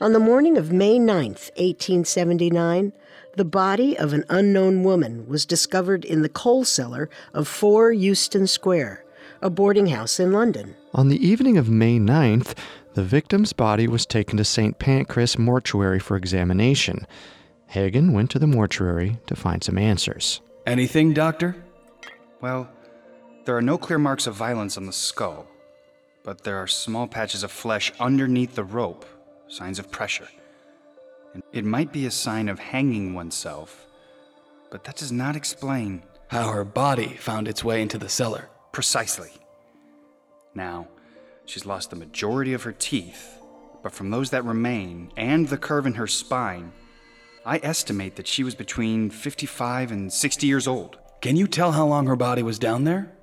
On 0.00 0.12
the 0.12 0.20
morning 0.20 0.56
of 0.56 0.70
May 0.70 0.98
9th, 0.98 1.50
1879, 1.56 2.92
the 3.36 3.44
body 3.44 3.98
of 3.98 4.12
an 4.12 4.24
unknown 4.28 4.84
woman 4.84 5.26
was 5.26 5.46
discovered 5.46 6.04
in 6.04 6.22
the 6.22 6.28
coal 6.28 6.64
cellar 6.64 7.08
of 7.32 7.48
4 7.48 7.90
Euston 7.92 8.46
Square, 8.46 9.04
a 9.42 9.50
boarding 9.50 9.88
house 9.88 10.20
in 10.20 10.30
London. 10.30 10.76
On 10.94 11.08
the 11.08 11.26
evening 11.26 11.58
of 11.58 11.68
May 11.68 11.98
9th, 11.98 12.56
the 12.94 13.02
victim's 13.02 13.52
body 13.52 13.88
was 13.88 14.06
taken 14.06 14.36
to 14.36 14.44
St. 14.44 14.78
Pancras 14.78 15.38
Mortuary 15.38 15.98
for 15.98 16.16
examination. 16.16 17.06
Hagen 17.68 18.12
went 18.12 18.30
to 18.30 18.38
the 18.38 18.46
mortuary 18.46 19.18
to 19.26 19.36
find 19.36 19.64
some 19.64 19.78
answers. 19.78 20.40
Anything, 20.66 21.12
Doctor? 21.12 21.56
Well, 22.40 22.68
there 23.44 23.56
are 23.56 23.62
no 23.62 23.78
clear 23.78 23.98
marks 23.98 24.26
of 24.26 24.34
violence 24.34 24.76
on 24.76 24.86
the 24.86 24.92
skull, 24.92 25.46
but 26.28 26.44
there 26.44 26.58
are 26.58 26.66
small 26.66 27.06
patches 27.06 27.42
of 27.42 27.50
flesh 27.50 27.90
underneath 27.98 28.54
the 28.54 28.62
rope, 28.62 29.06
signs 29.48 29.78
of 29.78 29.90
pressure. 29.90 30.28
And 31.32 31.42
it 31.54 31.64
might 31.64 31.90
be 31.90 32.04
a 32.04 32.10
sign 32.10 32.50
of 32.50 32.58
hanging 32.58 33.14
oneself, 33.14 33.86
but 34.70 34.84
that 34.84 34.96
does 34.96 35.10
not 35.10 35.36
explain 35.36 36.02
how 36.26 36.52
her 36.52 36.64
body 36.66 37.14
found 37.14 37.48
its 37.48 37.64
way 37.64 37.80
into 37.80 37.96
the 37.96 38.10
cellar. 38.10 38.50
Precisely. 38.72 39.30
Now, 40.54 40.88
she's 41.46 41.64
lost 41.64 41.88
the 41.88 41.96
majority 41.96 42.52
of 42.52 42.64
her 42.64 42.72
teeth, 42.72 43.38
but 43.82 43.94
from 43.94 44.10
those 44.10 44.28
that 44.28 44.44
remain 44.44 45.10
and 45.16 45.48
the 45.48 45.56
curve 45.56 45.86
in 45.86 45.94
her 45.94 46.06
spine, 46.06 46.72
I 47.46 47.58
estimate 47.62 48.16
that 48.16 48.28
she 48.28 48.44
was 48.44 48.54
between 48.54 49.08
55 49.08 49.92
and 49.92 50.12
60 50.12 50.46
years 50.46 50.68
old. 50.68 50.98
Can 51.22 51.36
you 51.36 51.46
tell 51.46 51.72
how 51.72 51.86
long 51.86 52.06
her 52.06 52.16
body 52.16 52.42
was 52.42 52.58
down 52.58 52.84
there? 52.84 53.16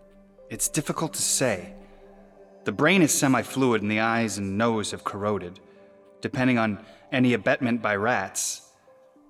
It's 0.49 0.69
difficult 0.69 1.13
to 1.13 1.21
say. 1.21 1.74
The 2.65 2.71
brain 2.71 3.03
is 3.03 3.13
semi 3.13 3.43
fluid 3.43 3.83
and 3.83 3.91
the 3.91 3.99
eyes 3.99 4.39
and 4.39 4.57
nose 4.57 4.91
have 4.91 5.03
corroded. 5.03 5.59
Depending 6.21 6.57
on 6.57 6.83
any 7.11 7.33
abetment 7.33 7.81
by 7.81 7.95
rats, 7.95 8.69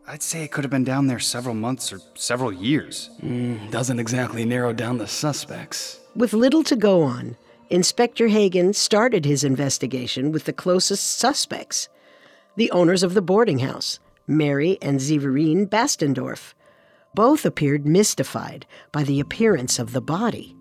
I'd 0.07 0.23
say 0.23 0.43
it 0.43 0.51
could 0.51 0.63
have 0.63 0.71
been 0.71 0.85
down 0.85 1.07
there 1.07 1.19
several 1.19 1.53
months 1.53 1.91
or 1.91 1.99
several 2.13 2.53
years. 2.53 3.09
Mm, 3.21 3.69
doesn't 3.71 3.99
exactly 3.99 4.45
narrow 4.45 4.71
down 4.71 4.99
the 4.99 5.07
suspects. 5.07 5.99
With 6.15 6.31
little 6.31 6.63
to 6.63 6.77
go 6.77 7.03
on, 7.03 7.35
Inspector 7.69 8.25
Hagen 8.25 8.71
started 8.73 9.25
his 9.25 9.43
investigation 9.43 10.31
with 10.31 10.45
the 10.45 10.53
closest 10.53 11.17
suspects 11.17 11.89
the 12.55 12.71
owners 12.71 13.03
of 13.03 13.15
the 13.15 13.21
boarding 13.21 13.59
house, 13.59 13.99
Mary 14.27 14.77
and 14.81 15.01
Zeverine 15.01 15.67
Bastendorf. 15.67 16.53
Both 17.13 17.45
appeared 17.45 17.85
mystified 17.85 18.65
by 18.93 19.03
the 19.03 19.19
appearance 19.19 19.77
of 19.77 19.91
the 19.91 20.01
body. 20.01 20.55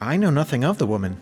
I 0.00 0.16
know 0.16 0.30
nothing 0.30 0.64
of 0.64 0.78
the 0.78 0.86
woman. 0.86 1.20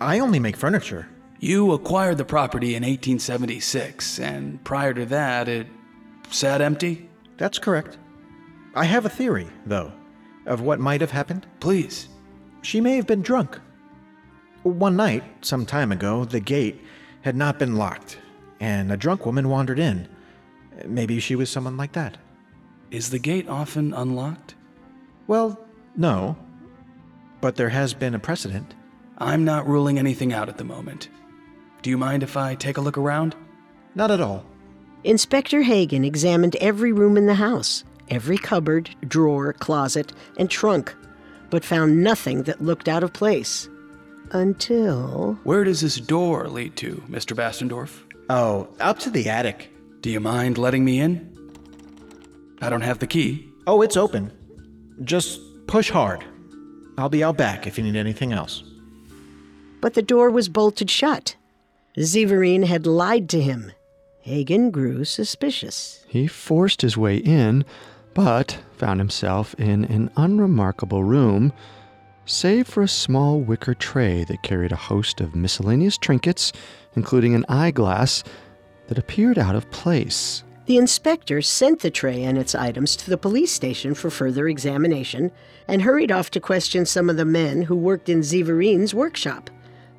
I 0.00 0.18
only 0.18 0.38
make 0.38 0.56
furniture. 0.56 1.08
You 1.40 1.72
acquired 1.72 2.16
the 2.18 2.24
property 2.24 2.74
in 2.74 2.82
1876, 2.82 4.18
and 4.18 4.62
prior 4.64 4.94
to 4.94 5.04
that, 5.06 5.48
it 5.48 5.66
sat 6.30 6.60
empty? 6.60 7.08
That's 7.36 7.58
correct. 7.58 7.98
I 8.74 8.84
have 8.84 9.04
a 9.04 9.10
theory, 9.10 9.48
though, 9.66 9.92
of 10.46 10.60
what 10.62 10.80
might 10.80 11.00
have 11.00 11.10
happened. 11.10 11.46
Please. 11.60 12.08
She 12.62 12.80
may 12.80 12.96
have 12.96 13.06
been 13.06 13.22
drunk. 13.22 13.58
One 14.62 14.96
night, 14.96 15.24
some 15.40 15.66
time 15.66 15.92
ago, 15.92 16.24
the 16.24 16.40
gate 16.40 16.82
had 17.22 17.36
not 17.36 17.58
been 17.58 17.76
locked, 17.76 18.18
and 18.58 18.92
a 18.92 18.96
drunk 18.96 19.26
woman 19.26 19.48
wandered 19.48 19.78
in. 19.78 20.08
Maybe 20.86 21.20
she 21.20 21.36
was 21.36 21.50
someone 21.50 21.76
like 21.76 21.92
that. 21.92 22.16
Is 22.90 23.10
the 23.10 23.18
gate 23.18 23.48
often 23.48 23.92
unlocked? 23.92 24.54
Well, 25.26 25.58
no. 25.96 26.36
But 27.40 27.56
there 27.56 27.68
has 27.68 27.94
been 27.94 28.14
a 28.14 28.18
precedent. 28.18 28.74
I'm 29.20 29.44
not 29.44 29.68
ruling 29.68 29.98
anything 29.98 30.32
out 30.32 30.48
at 30.48 30.56
the 30.56 30.64
moment. 30.64 31.10
Do 31.82 31.90
you 31.90 31.98
mind 31.98 32.22
if 32.22 32.36
I 32.36 32.54
take 32.54 32.78
a 32.78 32.80
look 32.80 32.96
around? 32.96 33.36
Not 33.94 34.10
at 34.10 34.20
all. 34.20 34.44
Inspector 35.04 35.60
Hagen 35.62 36.04
examined 36.04 36.56
every 36.56 36.92
room 36.92 37.16
in 37.16 37.26
the 37.26 37.34
house, 37.34 37.84
every 38.08 38.38
cupboard, 38.38 38.90
drawer, 39.06 39.52
closet, 39.52 40.12
and 40.38 40.50
trunk, 40.50 40.94
but 41.50 41.64
found 41.64 42.02
nothing 42.02 42.44
that 42.44 42.62
looked 42.62 42.88
out 42.88 43.02
of 43.02 43.12
place. 43.12 43.68
Until. 44.32 45.38
Where 45.44 45.64
does 45.64 45.80
this 45.80 45.96
door 45.96 46.48
lead 46.48 46.76
to, 46.76 47.02
Mr. 47.08 47.36
Bastendorf? 47.36 48.02
Oh, 48.28 48.68
up 48.78 48.98
to 49.00 49.10
the 49.10 49.28
attic. 49.28 49.70
Do 50.00 50.10
you 50.10 50.20
mind 50.20 50.56
letting 50.56 50.84
me 50.84 51.00
in? 51.00 51.26
I 52.62 52.70
don't 52.70 52.82
have 52.82 53.00
the 53.00 53.06
key. 53.06 53.48
Oh, 53.66 53.82
it's 53.82 53.96
open. 53.96 54.32
Just 55.02 55.40
push 55.66 55.90
hard. 55.90 56.24
I'll 56.96 57.08
be 57.08 57.24
out 57.24 57.36
back 57.36 57.66
if 57.66 57.76
you 57.76 57.84
need 57.84 57.96
anything 57.96 58.32
else. 58.32 58.62
But 59.80 59.94
the 59.94 60.02
door 60.02 60.30
was 60.30 60.48
bolted 60.48 60.90
shut. 60.90 61.36
Zeverine 61.98 62.64
had 62.64 62.86
lied 62.86 63.28
to 63.30 63.40
him. 63.40 63.72
Hagen 64.20 64.70
grew 64.70 65.04
suspicious. 65.04 66.04
He 66.06 66.26
forced 66.26 66.82
his 66.82 66.96
way 66.96 67.16
in, 67.16 67.64
but 68.14 68.58
found 68.76 69.00
himself 69.00 69.54
in 69.54 69.84
an 69.86 70.10
unremarkable 70.16 71.02
room, 71.04 71.52
save 72.26 72.68
for 72.68 72.82
a 72.82 72.88
small 72.88 73.40
wicker 73.40 73.74
tray 73.74 74.24
that 74.24 74.42
carried 74.42 74.72
a 74.72 74.76
host 74.76 75.20
of 75.20 75.34
miscellaneous 75.34 75.96
trinkets, 75.96 76.52
including 76.94 77.34
an 77.34 77.46
eyeglass 77.48 78.22
that 78.88 78.98
appeared 78.98 79.38
out 79.38 79.54
of 79.54 79.70
place. 79.70 80.44
The 80.66 80.76
inspector 80.76 81.42
sent 81.42 81.80
the 81.80 81.90
tray 81.90 82.22
and 82.22 82.38
its 82.38 82.54
items 82.54 82.94
to 82.96 83.10
the 83.10 83.18
police 83.18 83.50
station 83.50 83.94
for 83.94 84.10
further 84.10 84.46
examination 84.46 85.32
and 85.66 85.82
hurried 85.82 86.12
off 86.12 86.30
to 86.32 86.40
question 86.40 86.86
some 86.86 87.10
of 87.10 87.16
the 87.16 87.24
men 87.24 87.62
who 87.62 87.74
worked 87.74 88.08
in 88.08 88.20
Zeverine's 88.20 88.94
workshop. 88.94 89.50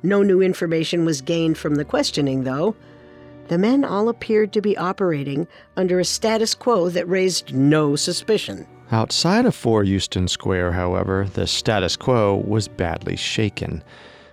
No 0.02 0.22
new 0.22 0.40
information 0.42 1.04
was 1.04 1.20
gained 1.20 1.58
from 1.58 1.76
the 1.76 1.84
questioning, 1.84 2.44
though. 2.44 2.74
The 3.48 3.58
men 3.58 3.84
all 3.84 4.08
appeared 4.08 4.52
to 4.52 4.60
be 4.60 4.76
operating 4.76 5.46
under 5.76 6.00
a 6.00 6.04
status 6.04 6.54
quo 6.54 6.88
that 6.90 7.08
raised 7.08 7.54
no 7.54 7.96
suspicion. 7.96 8.66
Outside 8.90 9.46
of 9.46 9.54
4 9.54 9.84
Euston 9.84 10.28
Square, 10.28 10.72
however, 10.72 11.26
the 11.34 11.46
status 11.46 11.96
quo 11.96 12.42
was 12.46 12.68
badly 12.68 13.16
shaken. 13.16 13.82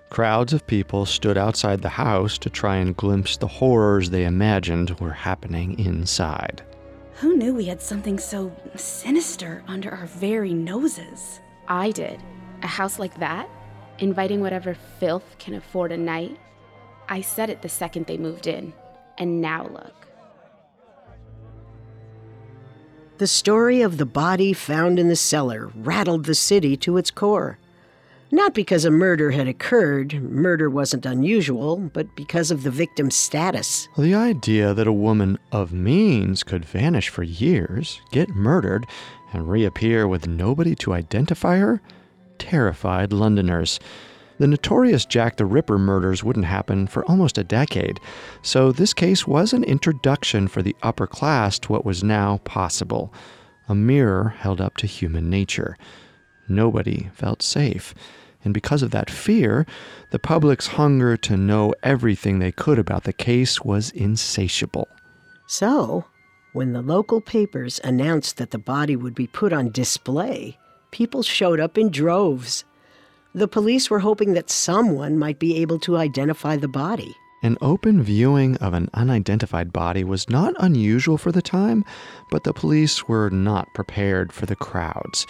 Crowds 0.09 0.53
of 0.53 0.65
people 0.65 1.05
stood 1.05 1.37
outside 1.37 1.81
the 1.81 1.89
house 1.89 2.37
to 2.39 2.49
try 2.49 2.77
and 2.77 2.97
glimpse 2.97 3.37
the 3.37 3.47
horrors 3.47 4.09
they 4.09 4.25
imagined 4.25 4.99
were 4.99 5.11
happening 5.11 5.77
inside. 5.77 6.63
Who 7.15 7.35
knew 7.35 7.53
we 7.53 7.65
had 7.65 7.81
something 7.81 8.17
so 8.17 8.51
sinister 8.75 9.63
under 9.67 9.91
our 9.91 10.07
very 10.07 10.53
noses? 10.53 11.39
I 11.67 11.91
did. 11.91 12.21
A 12.63 12.67
house 12.67 12.97
like 12.97 13.19
that? 13.19 13.49
Inviting 13.99 14.39
whatever 14.39 14.75
filth 14.99 15.35
can 15.39 15.53
afford 15.53 15.91
a 15.91 15.97
night? 15.97 16.37
I 17.09 17.21
said 17.21 17.49
it 17.49 17.61
the 17.61 17.69
second 17.69 18.05
they 18.05 18.17
moved 18.17 18.47
in. 18.47 18.73
And 19.17 19.41
now 19.41 19.67
look. 19.67 20.07
The 23.17 23.27
story 23.27 23.81
of 23.81 23.97
the 23.97 24.05
body 24.05 24.53
found 24.53 24.97
in 24.97 25.09
the 25.09 25.15
cellar 25.17 25.69
rattled 25.75 26.25
the 26.25 26.35
city 26.35 26.77
to 26.77 26.95
its 26.95 27.11
core. 27.11 27.59
Not 28.31 28.53
because 28.53 28.85
a 28.85 28.91
murder 28.91 29.31
had 29.31 29.47
occurred, 29.47 30.21
murder 30.21 30.69
wasn't 30.69 31.05
unusual, 31.05 31.77
but 31.77 32.15
because 32.15 32.51
of 32.51 32.63
the 32.63 32.71
victim's 32.71 33.15
status. 33.15 33.89
The 33.97 34.13
idea 34.13 34.73
that 34.73 34.87
a 34.87 34.93
woman 34.93 35.39
of 35.51 35.73
means 35.73 36.43
could 36.43 36.63
vanish 36.63 37.09
for 37.09 37.23
years, 37.23 37.99
get 38.11 38.29
murdered, 38.29 38.85
and 39.33 39.49
reappear 39.49 40.07
with 40.07 40.27
nobody 40.27 40.75
to 40.75 40.93
identify 40.93 41.57
her 41.57 41.81
terrified 42.39 43.13
Londoners. 43.13 43.79
The 44.39 44.47
notorious 44.47 45.05
Jack 45.05 45.35
the 45.35 45.45
Ripper 45.45 45.77
murders 45.77 46.23
wouldn't 46.23 46.45
happen 46.45 46.87
for 46.87 47.05
almost 47.05 47.37
a 47.37 47.43
decade, 47.43 47.99
so 48.41 48.71
this 48.71 48.93
case 48.93 49.27
was 49.27 49.53
an 49.53 49.65
introduction 49.65 50.47
for 50.47 50.61
the 50.61 50.75
upper 50.81 51.05
class 51.05 51.59
to 51.59 51.71
what 51.71 51.85
was 51.85 52.03
now 52.03 52.37
possible 52.45 53.13
a 53.69 53.75
mirror 53.75 54.29
held 54.39 54.59
up 54.59 54.75
to 54.77 54.87
human 54.87 55.29
nature. 55.29 55.77
Nobody 56.49 57.09
felt 57.13 57.43
safe. 57.43 57.93
And 58.43 58.53
because 58.53 58.81
of 58.81 58.91
that 58.91 59.11
fear, 59.11 59.65
the 60.11 60.19
public's 60.19 60.67
hunger 60.67 61.15
to 61.17 61.37
know 61.37 61.73
everything 61.83 62.39
they 62.39 62.51
could 62.51 62.79
about 62.79 63.03
the 63.03 63.13
case 63.13 63.61
was 63.61 63.91
insatiable. 63.91 64.87
So, 65.47 66.05
when 66.53 66.73
the 66.73 66.81
local 66.81 67.21
papers 67.21 67.79
announced 67.83 68.37
that 68.37 68.51
the 68.51 68.57
body 68.57 68.95
would 68.95 69.13
be 69.13 69.27
put 69.27 69.53
on 69.53 69.71
display, 69.71 70.57
people 70.91 71.23
showed 71.23 71.59
up 71.59 71.77
in 71.77 71.89
droves. 71.89 72.65
The 73.33 73.47
police 73.47 73.89
were 73.89 73.99
hoping 73.99 74.33
that 74.33 74.49
someone 74.49 75.17
might 75.17 75.39
be 75.39 75.57
able 75.57 75.79
to 75.79 75.97
identify 75.97 76.57
the 76.57 76.67
body. 76.67 77.15
An 77.41 77.57
open 77.61 78.03
viewing 78.03 78.57
of 78.57 78.73
an 78.73 78.89
unidentified 78.93 79.71
body 79.71 80.03
was 80.03 80.29
not 80.29 80.53
unusual 80.59 81.17
for 81.17 81.31
the 81.31 81.41
time, 81.41 81.85
but 82.31 82.43
the 82.43 82.53
police 82.53 83.07
were 83.07 83.29
not 83.29 83.73
prepared 83.73 84.33
for 84.33 84.45
the 84.45 84.57
crowds. 84.57 85.25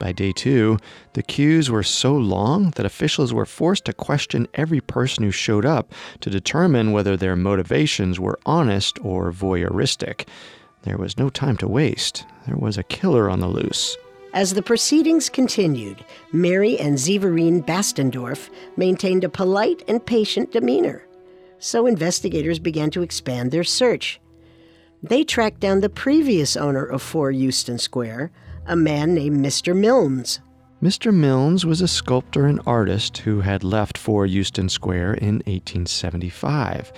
By 0.00 0.10
day 0.10 0.32
two, 0.32 0.78
the 1.12 1.22
queues 1.22 1.70
were 1.70 1.84
so 1.84 2.16
long 2.16 2.70
that 2.70 2.84
officials 2.84 3.32
were 3.32 3.46
forced 3.46 3.84
to 3.84 3.92
question 3.92 4.48
every 4.54 4.80
person 4.80 5.22
who 5.22 5.30
showed 5.30 5.64
up 5.64 5.92
to 6.20 6.28
determine 6.30 6.90
whether 6.90 7.16
their 7.16 7.36
motivations 7.36 8.18
were 8.18 8.40
honest 8.44 8.98
or 9.04 9.30
voyeuristic. 9.30 10.26
There 10.82 10.98
was 10.98 11.16
no 11.16 11.30
time 11.30 11.56
to 11.58 11.68
waste. 11.68 12.24
There 12.48 12.56
was 12.56 12.76
a 12.76 12.82
killer 12.82 13.30
on 13.30 13.38
the 13.38 13.46
loose. 13.46 13.96
As 14.34 14.54
the 14.54 14.62
proceedings 14.62 15.28
continued, 15.28 16.04
Mary 16.32 16.78
and 16.78 16.96
Zeverine 16.96 17.62
Bastendorf 17.64 18.48
maintained 18.76 19.24
a 19.24 19.28
polite 19.28 19.82
and 19.86 20.04
patient 20.04 20.52
demeanor. 20.52 21.06
So 21.58 21.86
investigators 21.86 22.58
began 22.58 22.90
to 22.92 23.02
expand 23.02 23.50
their 23.50 23.62
search. 23.62 24.20
They 25.02 25.22
tracked 25.22 25.60
down 25.60 25.80
the 25.80 25.90
previous 25.90 26.56
owner 26.56 26.84
of 26.84 27.02
4 27.02 27.30
Euston 27.30 27.78
Square, 27.78 28.32
a 28.66 28.74
man 28.74 29.14
named 29.14 29.44
Mr. 29.44 29.76
Milnes. 29.76 30.40
Mr. 30.82 31.12
Milnes 31.12 31.66
was 31.66 31.80
a 31.80 31.88
sculptor 31.88 32.46
and 32.46 32.60
artist 32.66 33.18
who 33.18 33.40
had 33.42 33.62
left 33.62 33.98
4 33.98 34.24
Euston 34.24 34.68
Square 34.68 35.14
in 35.14 35.36
1875. 35.46 36.90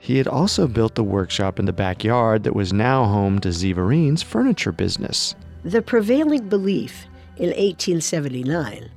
He 0.00 0.16
had 0.16 0.26
also 0.26 0.66
built 0.66 0.96
the 0.96 1.04
workshop 1.04 1.60
in 1.60 1.66
the 1.66 1.72
backyard 1.72 2.42
that 2.42 2.56
was 2.56 2.72
now 2.72 3.04
home 3.04 3.38
to 3.38 3.50
Zeverine's 3.50 4.22
furniture 4.22 4.72
business. 4.72 5.36
The 5.64 5.82
prevailing 5.82 6.48
belief 6.48 7.06
in 7.36 7.50
1879 7.50 8.90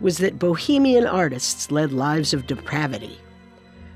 was 0.00 0.18
that 0.18 0.38
bohemian 0.38 1.06
artists 1.06 1.70
led 1.70 1.92
lives 1.92 2.32
of 2.32 2.46
depravity. 2.46 3.18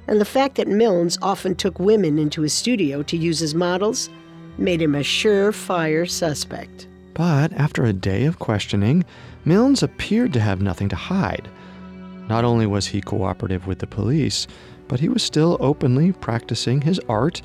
And 0.07 0.21
the 0.21 0.27
fact 0.27 0.57
that 0.57 0.69
Milnes 0.69 1.19
often 1.23 1.55
took 1.55 1.79
women 1.79 2.19
into 2.19 2.43
his 2.43 2.53
studio 2.53 3.03
to 3.05 3.17
use 3.17 3.41
as 3.41 3.55
models 3.55 4.11
made 4.59 4.83
him 4.83 4.95
a 4.95 5.01
surefire 5.01 6.09
suspect. 6.09 6.87
But 7.15 7.53
after 7.55 7.85
a 7.85 7.93
day 7.93 8.27
of 8.27 8.39
questioning, 8.39 9.05
Milnes 9.45 9.83
appeared 9.83 10.33
to 10.35 10.41
have 10.41 10.61
nothing 10.61 10.91
to 10.91 10.97
hide. 10.97 11.49
Not 12.29 12.45
only 12.45 12.67
was 12.67 12.87
he 12.87 13.01
cooperative 13.01 13.67
with 13.67 13.79
the 13.79 13.87
police, 13.87 14.47
but 14.89 15.01
he 15.01 15.09
was 15.09 15.23
still 15.23 15.57
openly 15.61 16.13
practicing 16.13 16.83
his 16.83 17.01
art. 17.09 17.41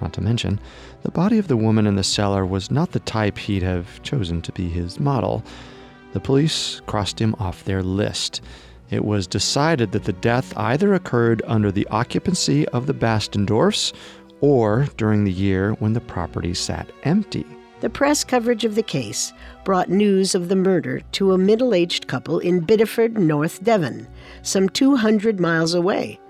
Not 0.00 0.12
to 0.14 0.20
mention, 0.20 0.58
the 1.02 1.10
body 1.10 1.38
of 1.38 1.48
the 1.48 1.56
woman 1.56 1.86
in 1.86 1.96
the 1.96 2.04
cellar 2.04 2.44
was 2.44 2.70
not 2.70 2.92
the 2.92 3.00
type 3.00 3.38
he'd 3.38 3.62
have 3.62 4.02
chosen 4.02 4.42
to 4.42 4.52
be 4.52 4.68
his 4.68 5.00
model. 5.00 5.42
The 6.12 6.20
police 6.20 6.80
crossed 6.86 7.20
him 7.20 7.34
off 7.38 7.64
their 7.64 7.82
list. 7.82 8.40
It 8.90 9.04
was 9.04 9.26
decided 9.26 9.92
that 9.92 10.04
the 10.04 10.12
death 10.12 10.52
either 10.56 10.94
occurred 10.94 11.42
under 11.46 11.70
the 11.70 11.86
occupancy 11.88 12.66
of 12.68 12.86
the 12.86 12.94
Bastendorfs 12.94 13.92
or 14.40 14.88
during 14.96 15.24
the 15.24 15.32
year 15.32 15.72
when 15.74 15.92
the 15.92 16.00
property 16.00 16.54
sat 16.54 16.90
empty. 17.04 17.46
The 17.80 17.90
press 17.90 18.24
coverage 18.24 18.64
of 18.64 18.74
the 18.74 18.82
case 18.82 19.32
brought 19.64 19.88
news 19.88 20.34
of 20.34 20.48
the 20.48 20.56
murder 20.56 21.00
to 21.12 21.32
a 21.32 21.38
middle 21.38 21.72
aged 21.72 22.08
couple 22.08 22.38
in 22.38 22.60
Bideford, 22.60 23.16
North 23.16 23.64
Devon, 23.64 24.06
some 24.42 24.68
200 24.68 25.40
miles 25.40 25.72
away. 25.72 26.20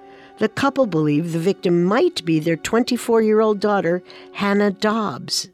The 0.41 0.49
couple 0.49 0.87
believed 0.87 1.35
the 1.35 1.39
victim 1.39 1.85
might 1.85 2.25
be 2.25 2.41
their 2.41 2.57
24 2.57 3.21
year 3.21 3.43
old 3.43 3.61
daughter, 3.61 4.03
Hannah 4.33 4.71
Dobbs. 4.71 5.51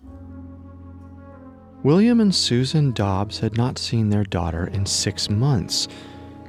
William 1.82 2.20
and 2.20 2.32
Susan 2.32 2.92
Dobbs 2.92 3.40
had 3.40 3.56
not 3.56 3.78
seen 3.78 4.10
their 4.10 4.22
daughter 4.22 4.68
in 4.68 4.86
six 4.86 5.28
months. 5.28 5.88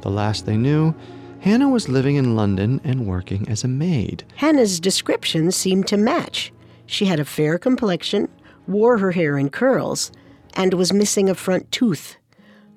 The 0.04 0.12
last 0.12 0.46
they 0.46 0.56
knew, 0.56 0.94
Hannah 1.40 1.70
was 1.70 1.90
living 1.90 2.16
in 2.16 2.36
London 2.36 2.80
and 2.84 3.08
working 3.08 3.50
as 3.50 3.64
a 3.64 3.68
maid. 3.68 4.24
Hannah's 4.36 4.80
description 4.80 5.52
seemed 5.52 5.88
to 5.88 5.98
match. 5.98 6.54
She 6.86 7.06
had 7.06 7.20
a 7.20 7.26
fair 7.26 7.58
complexion, 7.58 8.30
wore 8.68 9.00
her 9.00 9.14
hair 9.14 9.40
in 9.40 9.50
curls, 9.50 10.12
and 10.54 10.76
was 10.76 10.94
missing 10.94 11.28
a 11.28 11.36
front 11.36 11.72
tooth. 11.72 12.18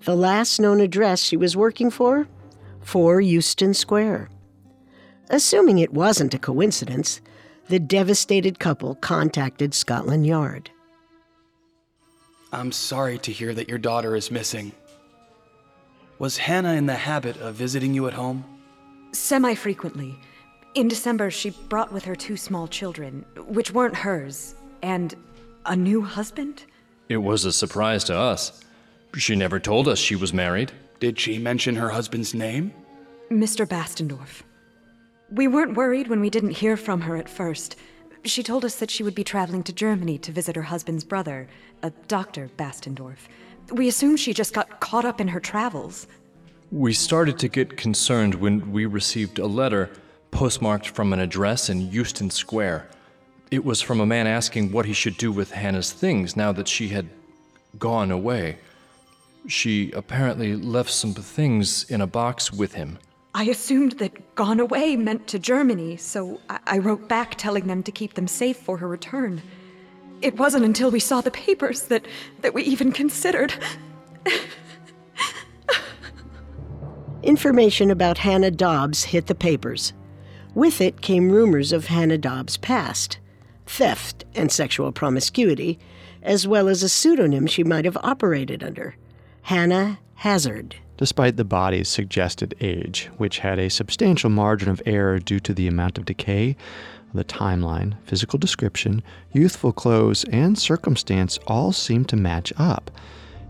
The 0.07 0.17
last 0.17 0.59
known 0.59 0.81
address 0.81 1.23
she 1.23 1.37
was 1.37 1.55
working 1.55 1.91
for? 1.91 2.29
4 2.81 3.21
Euston 3.21 3.75
Square. 3.75 4.31
Assuming 5.31 5.79
it 5.79 5.93
wasn't 5.93 6.35
a 6.35 6.41
coincidence, 6.41 7.21
the 7.69 7.79
devastated 7.79 8.59
couple 8.59 8.97
contacted 8.97 9.75
Scotland 9.75 10.27
Yard. 10.27 10.71
I'm 12.53 12.73
sorry 12.73 13.17
to 13.19 13.31
hear 13.31 13.55
that 13.55 13.69
your 13.69 13.79
daughter 13.79 14.17
is 14.17 14.33
missing. 14.33 14.73
Was 16.19 16.37
Hannah 16.37 16.75
in 16.75 16.87
the 16.87 16.97
habit 16.97 17.37
of 17.37 17.55
visiting 17.55 17.95
you 17.95 18.09
at 18.09 18.13
home? 18.13 18.45
Semi 19.13 19.55
frequently. 19.55 20.19
In 20.75 20.89
December, 20.89 21.31
she 21.31 21.51
brought 21.51 21.93
with 21.93 22.05
her 22.05 22.17
two 22.17 22.37
small 22.37 22.67
children, 22.67 23.25
which 23.47 23.71
weren't 23.71 23.95
hers, 23.97 24.57
and 24.83 25.15
a 25.65 25.77
new 25.77 26.03
husband? 26.03 26.65
It 27.09 27.19
was 27.19 27.45
a 27.45 27.53
surprise 27.53 28.03
to 28.05 28.17
us. 28.17 28.65
She 29.17 29.37
never 29.37 29.61
told 29.61 29.87
us 29.87 30.01
she 30.01 30.17
was 30.17 30.33
married. 30.33 30.73
Did 30.99 31.21
she 31.21 31.39
mention 31.39 31.77
her 31.77 31.91
husband's 31.91 32.35
name? 32.35 32.73
Mr. 33.31 33.65
Bastendorf. 33.65 34.43
We 35.33 35.47
weren't 35.47 35.77
worried 35.77 36.09
when 36.09 36.21
we 36.21 36.29
didn't 36.29 36.51
hear 36.51 36.77
from 36.77 37.03
her 37.03 37.17
at 37.17 37.29
first. 37.29 37.77
She 38.25 38.43
told 38.43 38.65
us 38.65 38.75
that 38.77 38.91
she 38.91 39.05
would 39.05 39.15
be 39.15 39.23
traveling 39.23 39.63
to 39.63 39.73
Germany 39.73 40.19
to 40.19 40.33
visit 40.33 40.57
her 40.57 40.63
husband's 40.63 41.05
brother, 41.05 41.47
a 41.85 41.91
Dr. 42.09 42.51
Bastendorf. 42.57 43.29
We 43.71 43.87
assumed 43.87 44.19
she 44.19 44.35
just 44.35 44.53
got 44.53 44.81
caught 44.81 45.05
up 45.05 45.21
in 45.21 45.29
her 45.29 45.39
travels. 45.39 46.09
We 46.73 46.93
started 46.93 47.39
to 47.39 47.49
get 47.49 47.77
concerned 47.77 48.35
when 48.35 48.73
we 48.73 48.87
received 48.87 49.39
a 49.39 49.47
letter 49.47 49.91
postmarked 50.33 50.89
from 50.89 51.13
an 51.13 51.21
address 51.21 51.69
in 51.69 51.93
Euston 51.93 52.31
Square. 52.31 52.89
It 53.53 53.65
was 53.65 53.81
from 53.81 54.01
a 54.01 54.07
man 54.07 54.27
asking 54.27 54.73
what 54.73 54.87
he 54.87 54.93
should 54.93 55.17
do 55.17 55.31
with 55.31 55.53
Hannah's 55.53 55.93
things 55.93 56.37
now 56.37 56.51
that 56.53 56.67
she 56.67 56.89
had 56.89 57.09
gone 57.79 58.11
away. 58.11 58.59
She 59.47 59.93
apparently 59.93 60.57
left 60.57 60.91
some 60.91 61.15
things 61.15 61.85
in 61.89 62.01
a 62.01 62.07
box 62.07 62.53
with 62.53 62.75
him. 62.75 62.99
I 63.35 63.45
assumed 63.45 63.93
that 63.93 64.35
gone 64.35 64.59
away 64.61 64.97
meant 64.97 65.29
to 65.29 65.39
Germany, 65.39 65.97
so 65.97 66.41
I, 66.49 66.59
I 66.67 66.79
wrote 66.79 67.09
back 67.09 67.37
telling 67.37 67.67
them 67.67 67.83
to 67.85 67.93
keep 67.93 68.15
them 68.15 68.27
safe 68.27 68.57
for 68.57 68.79
her 68.79 68.89
return. 68.89 69.43
It 70.21 70.37
wasn't 70.37 70.65
until 70.65 70.91
we 70.91 71.01
saw 71.01 71.21
the 71.21 71.31
papers 71.31 71.83
that, 71.83 72.07
that 72.41 72.55
we 72.55 72.63
even 72.63 72.93
considered. 72.93 73.55
Information 77.23 77.91
about 77.91 78.19
Hannah 78.19 78.51
Dobbs 78.51 79.05
hit 79.05 79.27
the 79.27 79.35
papers. 79.35 79.93
With 80.55 80.81
it 80.81 81.01
came 81.01 81.31
rumors 81.31 81.73
of 81.73 81.87
Hannah 81.87 82.19
Dobbs' 82.19 82.57
past 82.57 83.19
theft 83.67 84.25
and 84.35 84.51
sexual 84.51 84.91
promiscuity, 84.91 85.79
as 86.23 86.49
well 86.49 86.69
as 86.69 86.83
a 86.83 86.89
pseudonym 86.89 87.47
she 87.47 87.63
might 87.63 87.85
have 87.85 87.97
operated 87.99 88.65
under 88.65 88.97
Hannah 89.43 90.01
Hazard. 90.15 90.77
Despite 91.01 91.39
the 91.39 91.47
body's 91.47 91.89
suggested 91.89 92.55
age, 92.61 93.09
which 93.17 93.39
had 93.39 93.59
a 93.59 93.71
substantial 93.71 94.29
margin 94.29 94.69
of 94.69 94.83
error 94.85 95.19
due 95.19 95.41
to 95.41 95.55
the 95.55 95.67
amount 95.67 95.97
of 95.97 96.05
decay, 96.05 96.59
the 97.15 97.25
timeline, 97.25 97.97
physical 98.05 98.39
description, 98.39 99.03
youthful 99.33 99.73
clothes, 99.73 100.25
and 100.25 100.59
circumstance 100.59 101.39
all 101.47 101.73
seemed 101.73 102.11
to 102.11 102.17
match 102.17 102.53
up. 102.59 102.91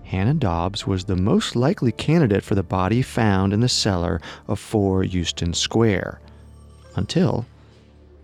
Hannah 0.05 0.35
Dobbs 0.35 0.87
was 0.87 1.07
the 1.07 1.17
most 1.17 1.57
likely 1.57 1.91
candidate 1.91 2.45
for 2.45 2.55
the 2.55 2.63
body 2.63 3.03
found 3.03 3.53
in 3.53 3.59
the 3.59 3.69
cellar 3.69 4.21
of 4.47 4.61
4 4.61 5.03
Euston 5.03 5.53
Square. 5.53 6.21
Until 6.95 7.47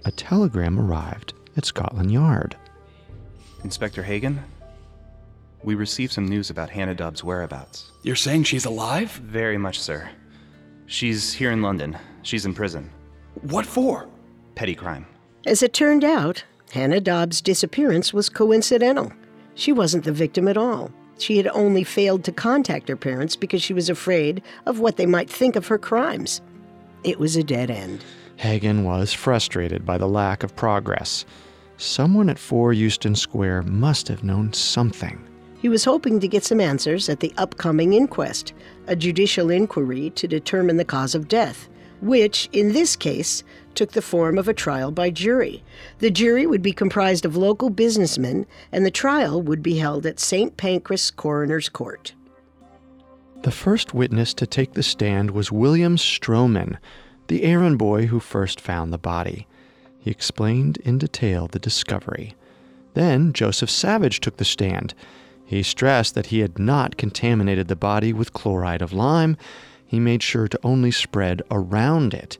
a 0.04 0.12
telegram 0.12 0.78
arrived 0.78 1.34
at 1.56 1.64
Scotland 1.64 2.12
Yard. 2.12 2.56
Inspector 3.64 4.04
Hagen, 4.04 4.44
we 5.66 5.74
received 5.74 6.12
some 6.12 6.29
news 6.29 6.48
about 6.48 6.70
Hannah 6.70 6.94
Dobbs' 6.94 7.24
whereabouts. 7.24 7.90
You're 8.05 8.14
saying 8.14 8.44
she's 8.44 8.64
alive? 8.64 9.11
Very 9.11 9.59
much, 9.59 9.81
sir. 9.81 10.09
She's 10.87 11.33
here 11.33 11.50
in 11.50 11.61
London. 11.61 11.98
She's 12.22 12.46
in 12.46 12.55
prison. 12.55 12.88
What 13.42 13.66
for? 13.66 14.09
Petty 14.55 14.76
crime. 14.76 15.07
As 15.44 15.64
it 15.64 15.72
turned 15.72 16.05
out, 16.05 16.44
Hannah 16.70 17.00
Dobbs' 17.00 17.40
disappearance 17.40 18.14
was 18.14 18.29
coincidental. 18.29 19.12
She 19.57 19.72
wasn't 19.72 20.05
the 20.05 20.12
victim 20.12 20.46
at 20.46 20.57
all. 20.57 20.92
She 21.18 21.37
had 21.37 21.48
only 21.48 21.83
failed 21.83 22.22
to 22.24 22.33
contact 22.33 22.88
her 22.88 22.96
parents 22.96 23.35
because 23.35 23.61
she 23.61 23.74
was 23.74 23.90
afraid 23.90 24.42
of 24.66 24.79
what 24.79 24.96
they 24.96 25.07
might 25.07 25.29
think 25.29 25.57
of 25.57 25.66
her 25.66 25.79
crimes. 25.79 26.42
It 27.02 27.18
was 27.18 27.35
a 27.35 27.42
dead 27.42 27.72
end. 27.72 28.05
Hagen 28.37 28.85
was 28.85 29.12
frustrated 29.12 29.85
by 29.85 29.98
the 29.98 30.09
lack 30.09 30.44
of 30.44 30.55
progress. 30.55 31.24
Someone 31.76 32.31
at 32.31 32.38
4 32.38 32.72
Euston 32.72 33.16
Square 33.16 33.62
must 33.62 34.07
have 34.07 34.22
known 34.22 34.52
something. 34.52 35.26
He 35.66 35.70
was 35.79 35.85
hoping 35.85 36.20
to 36.20 36.29
get 36.29 36.44
some 36.44 36.61
answers 36.61 37.09
at 37.09 37.18
the 37.18 37.33
upcoming 37.37 37.92
inquest, 37.92 38.52
a 38.87 38.94
judicial 38.94 39.50
inquiry 39.50 40.11
to 40.11 40.29
determine 40.29 40.76
the 40.76 40.85
cause 40.85 41.12
of 41.12 41.26
death, 41.26 41.68
which, 42.00 42.48
in 42.52 42.72
this 42.72 42.94
case, 42.94 43.42
took 43.74 43.90
the 43.90 44.00
form 44.00 44.38
of 44.38 44.46
a 44.46 44.55
trial 44.55 44.92
by 44.92 45.11
jury. 45.11 45.64
The 45.98 46.12
jury 46.12 46.46
would 46.46 46.62
be 46.62 46.70
comprised 46.70 47.24
of 47.24 47.37
local 47.37 47.68
businessmen, 47.68 48.46
and 48.70 48.87
the 48.87 48.92
trial 48.92 49.42
would 49.42 49.61
be 49.61 49.79
held 49.79 50.07
at 50.07 50.20
St. 50.20 50.57
Pancras 50.57 51.11
Coroner's 51.11 51.68
Court. 51.68 52.14
The 53.42 53.50
first 53.50 53.92
witness 53.92 54.35
to 54.35 54.46
take 54.46 54.74
the 54.74 54.85
stand 54.85 55.33
was 55.33 55.50
William 55.50 55.96
Stroman, 55.96 56.79
the 57.26 57.42
errand 57.42 57.76
boy 57.76 58.07
who 58.07 58.20
first 58.20 58.61
found 58.61 58.92
the 58.92 58.98
body. 58.98 59.48
He 59.98 60.12
explained 60.12 60.76
in 60.85 60.98
detail 60.98 61.48
the 61.48 61.59
discovery. 61.59 62.37
Then 62.94 63.33
Joseph 63.33 63.68
Savage 63.68 64.20
took 64.20 64.37
the 64.37 64.44
stand. 64.44 64.94
He 65.46 65.62
stressed 65.62 66.16
that 66.16 66.26
he 66.26 66.40
had 66.40 66.59
not 66.59 66.96
contaminated 66.96 67.68
the 67.68 67.76
body 67.76 68.12
with 68.12 68.32
chloride 68.32 68.82
of 68.82 68.92
lime. 68.92 69.37
He 69.87 70.00
made 70.00 70.22
sure 70.22 70.48
to 70.48 70.59
only 70.64 70.90
spread 70.90 71.40
around 71.50 72.12
it. 72.12 72.37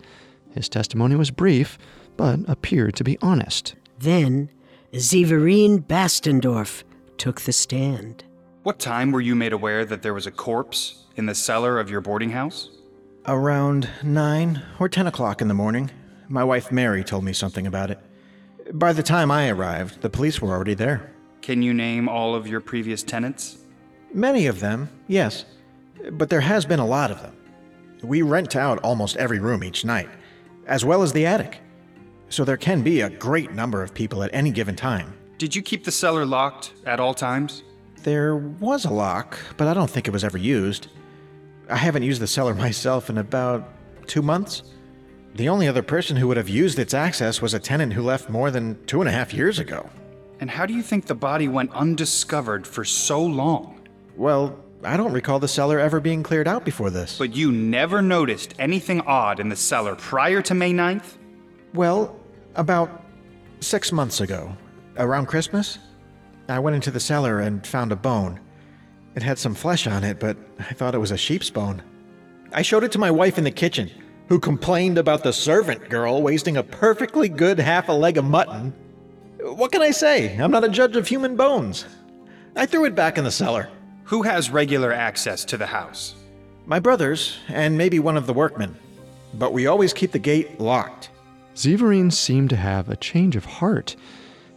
His 0.51 0.69
testimony 0.69 1.15
was 1.15 1.31
brief, 1.31 1.79
but 2.17 2.41
appeared 2.49 2.97
to 2.97 3.05
be 3.05 3.17
honest. 3.23 3.77
Then, 3.99 4.51
Zeverine 4.93 5.87
Bastendorf 5.87 6.83
took 7.17 7.43
the 7.43 7.53
stand. 7.53 8.25
What 8.65 8.81
time 8.81 9.13
were 9.13 9.21
you 9.21 9.37
made 9.37 9.53
aware 9.53 9.85
that 9.85 10.03
there 10.03 10.15
was 10.15 10.27
a 10.27 10.33
corpse 10.33 11.05
in 11.15 11.27
the 11.27 11.35
cellar 11.35 11.79
of 11.79 11.89
your 11.89 12.01
boarding 12.01 12.31
house? 12.31 12.71
Around 13.27 13.89
9 14.03 14.63
or 14.81 14.89
10 14.89 15.07
o'clock 15.07 15.41
in 15.41 15.47
the 15.47 15.55
morning. 15.55 15.93
My 16.29 16.43
wife 16.43 16.73
Mary 16.73 17.05
told 17.05 17.23
me 17.23 17.33
something 17.33 17.67
about 17.69 17.93
it. 17.93 18.01
By 18.73 18.93
the 18.93 19.03
time 19.05 19.31
I 19.31 19.49
arrived, 19.49 20.01
the 20.01 20.11
police 20.11 20.43
were 20.43 20.51
already 20.51 20.75
there. 20.75 21.13
Can 21.47 21.63
you 21.63 21.73
name 21.73 22.09
all 22.09 22.35
of 22.35 22.49
your 22.49 22.61
previous 22.61 23.05
tenants? 23.05 23.59
Many 24.13 24.49
of 24.49 24.59
them, 24.59 24.91
yes. 25.07 25.45
But 26.11 26.29
there 26.29 26.41
has 26.41 26.67
been 26.67 26.81
a 26.81 26.85
lot 26.85 27.13
of 27.13 27.23
them. 27.23 27.37
We 28.03 28.23
rent 28.23 28.57
out 28.57 28.81
almost 28.81 29.17
every 29.17 29.39
room 29.39 29.63
each 29.63 29.85
night, 29.85 30.09
as 30.67 30.85
well 30.85 31.05
as 31.05 31.13
the 31.13 31.25
attic. 31.25 31.61
So 32.31 32.45
there 32.45 32.57
can 32.57 32.83
be 32.83 33.01
a 33.01 33.11
great 33.11 33.53
number 33.53 33.81
of 33.81 33.95
people 33.95 34.25
at 34.25 34.35
any 34.35 34.51
given 34.51 34.75
time. 34.75 35.17
Did 35.39 35.55
you 35.55 35.63
keep 35.63 35.85
the 35.85 35.93
cellar 35.93 36.27
locked 36.27 36.73
at 36.85 36.99
all 36.99 37.15
times? 37.15 37.63
There 38.03 38.35
was 38.35 38.85
a 38.85 38.91
lock, 38.91 39.39
but 39.57 39.69
I 39.69 39.75
don't 39.75 39.89
think 39.89 40.09
it 40.09 40.13
was 40.13 40.25
ever 40.25 40.39
used. 40.39 40.89
I 41.71 41.77
haven't 41.77 42.03
used 42.03 42.21
the 42.21 42.27
cellar 42.27 42.55
myself 42.67 43.09
in 43.09 43.19
about 43.19 43.69
two 44.09 44.21
months. 44.21 44.65
The 45.37 45.49
only 45.49 45.69
other 45.69 45.85
person 45.85 46.17
who 46.17 46.27
would 46.27 46.39
have 46.39 46.49
used 46.49 46.81
its 46.81 46.93
access 46.93 47.41
was 47.41 47.55
a 47.55 47.61
tenant 47.61 47.93
who 47.93 48.03
left 48.03 48.29
more 48.29 48.51
than 48.51 48.85
two 48.87 49.01
and 49.01 49.09
a 49.09 49.13
half 49.13 49.33
years 49.33 49.61
ago. 49.61 49.89
And 50.39 50.51
how 50.51 50.67
do 50.67 50.75
you 50.75 50.83
think 50.83 51.07
the 51.07 51.15
body 51.15 51.49
went 51.49 51.73
undiscovered 51.73 52.67
for 52.67 52.85
so 52.85 53.23
long? 53.23 53.81
Well, 54.17 54.59
I 54.85 54.97
don't 54.97 55.13
recall 55.13 55.39
the 55.39 55.49
cellar 55.49 55.79
ever 55.79 56.01
being 56.01 56.23
cleared 56.23 56.47
out 56.47 56.65
before 56.65 56.91
this. 56.91 57.19
But 57.19 57.35
you 57.35 57.51
never 57.51 58.03
noticed 58.03 58.55
anything 58.59 59.01
odd 59.03 59.41
in 59.41 59.49
the 59.49 59.57
cellar 59.57 59.97
prior 59.97 60.43
to 60.43 60.55
May 60.55 60.73
9th? 60.73 61.17
Well, 61.75 62.19
about 62.55 63.05
six 63.61 63.91
months 63.93 64.21
ago, 64.21 64.55
around 64.99 65.27
Christmas, 65.27 65.79
I 66.49 66.59
went 66.59 66.77
into 66.77 66.91
the 66.91 67.01
cellar 67.01 67.41
and 67.41 67.67
found 67.67 67.91
a 67.91 67.97
bone. 67.97 68.41
It 69.15 69.23
had 69.23 69.39
some 69.39 69.55
flesh 69.55 69.87
on 69.87 70.05
it, 70.05 70.21
but 70.21 70.37
I 70.59 70.75
thought 70.75 70.95
it 70.95 70.99
was 70.99 71.11
a 71.11 71.17
sheep's 71.17 71.51
bone. 71.51 71.83
I 72.53 72.63
showed 72.63 72.85
it 72.85 72.93
to 72.93 72.99
my 72.99 73.11
wife 73.11 73.39
in 73.39 73.45
the 73.45 73.51
kitchen, 73.51 73.91
who 74.29 74.39
complained 74.39 74.99
about 74.99 75.23
the 75.23 75.33
servant 75.33 75.89
girl 75.89 76.23
wasting 76.23 76.59
a 76.59 76.63
perfectly 76.63 77.29
good 77.29 77.59
half 77.59 77.89
a 77.89 77.93
leg 77.93 78.19
of 78.19 78.25
mutton. 78.25 78.75
What 79.55 79.71
can 79.71 79.81
I 79.81 79.93
say? 79.93 80.37
I'm 80.37 80.51
not 80.51 80.65
a 80.65 80.69
judge 80.69 80.97
of 80.97 81.07
human 81.07 81.37
bones. 81.37 81.85
I 82.57 82.67
threw 82.67 82.85
it 82.85 82.97
back 82.97 83.17
in 83.17 83.23
the 83.23 83.31
cellar. 83.31 83.69
Who 84.05 84.23
has 84.23 84.51
regular 84.51 84.93
access 84.93 85.45
to 85.45 85.57
the 85.57 85.67
house? 85.67 86.17
My 86.67 86.81
brothers, 86.81 87.39
and 87.49 87.79
maybe 87.79 88.01
one 88.01 88.17
of 88.17 88.27
the 88.27 88.35
workmen. 88.35 88.75
But 89.35 89.53
we 89.53 89.69
always 89.69 89.93
keep 89.93 90.11
the 90.11 90.19
gate 90.19 90.59
locked. 90.59 91.11
Zeverine 91.55 92.13
seemed 92.13 92.51
to 92.51 92.57
have 92.57 92.89
a 92.89 92.97
change 92.97 93.37
of 93.37 93.45
heart. 93.45 93.95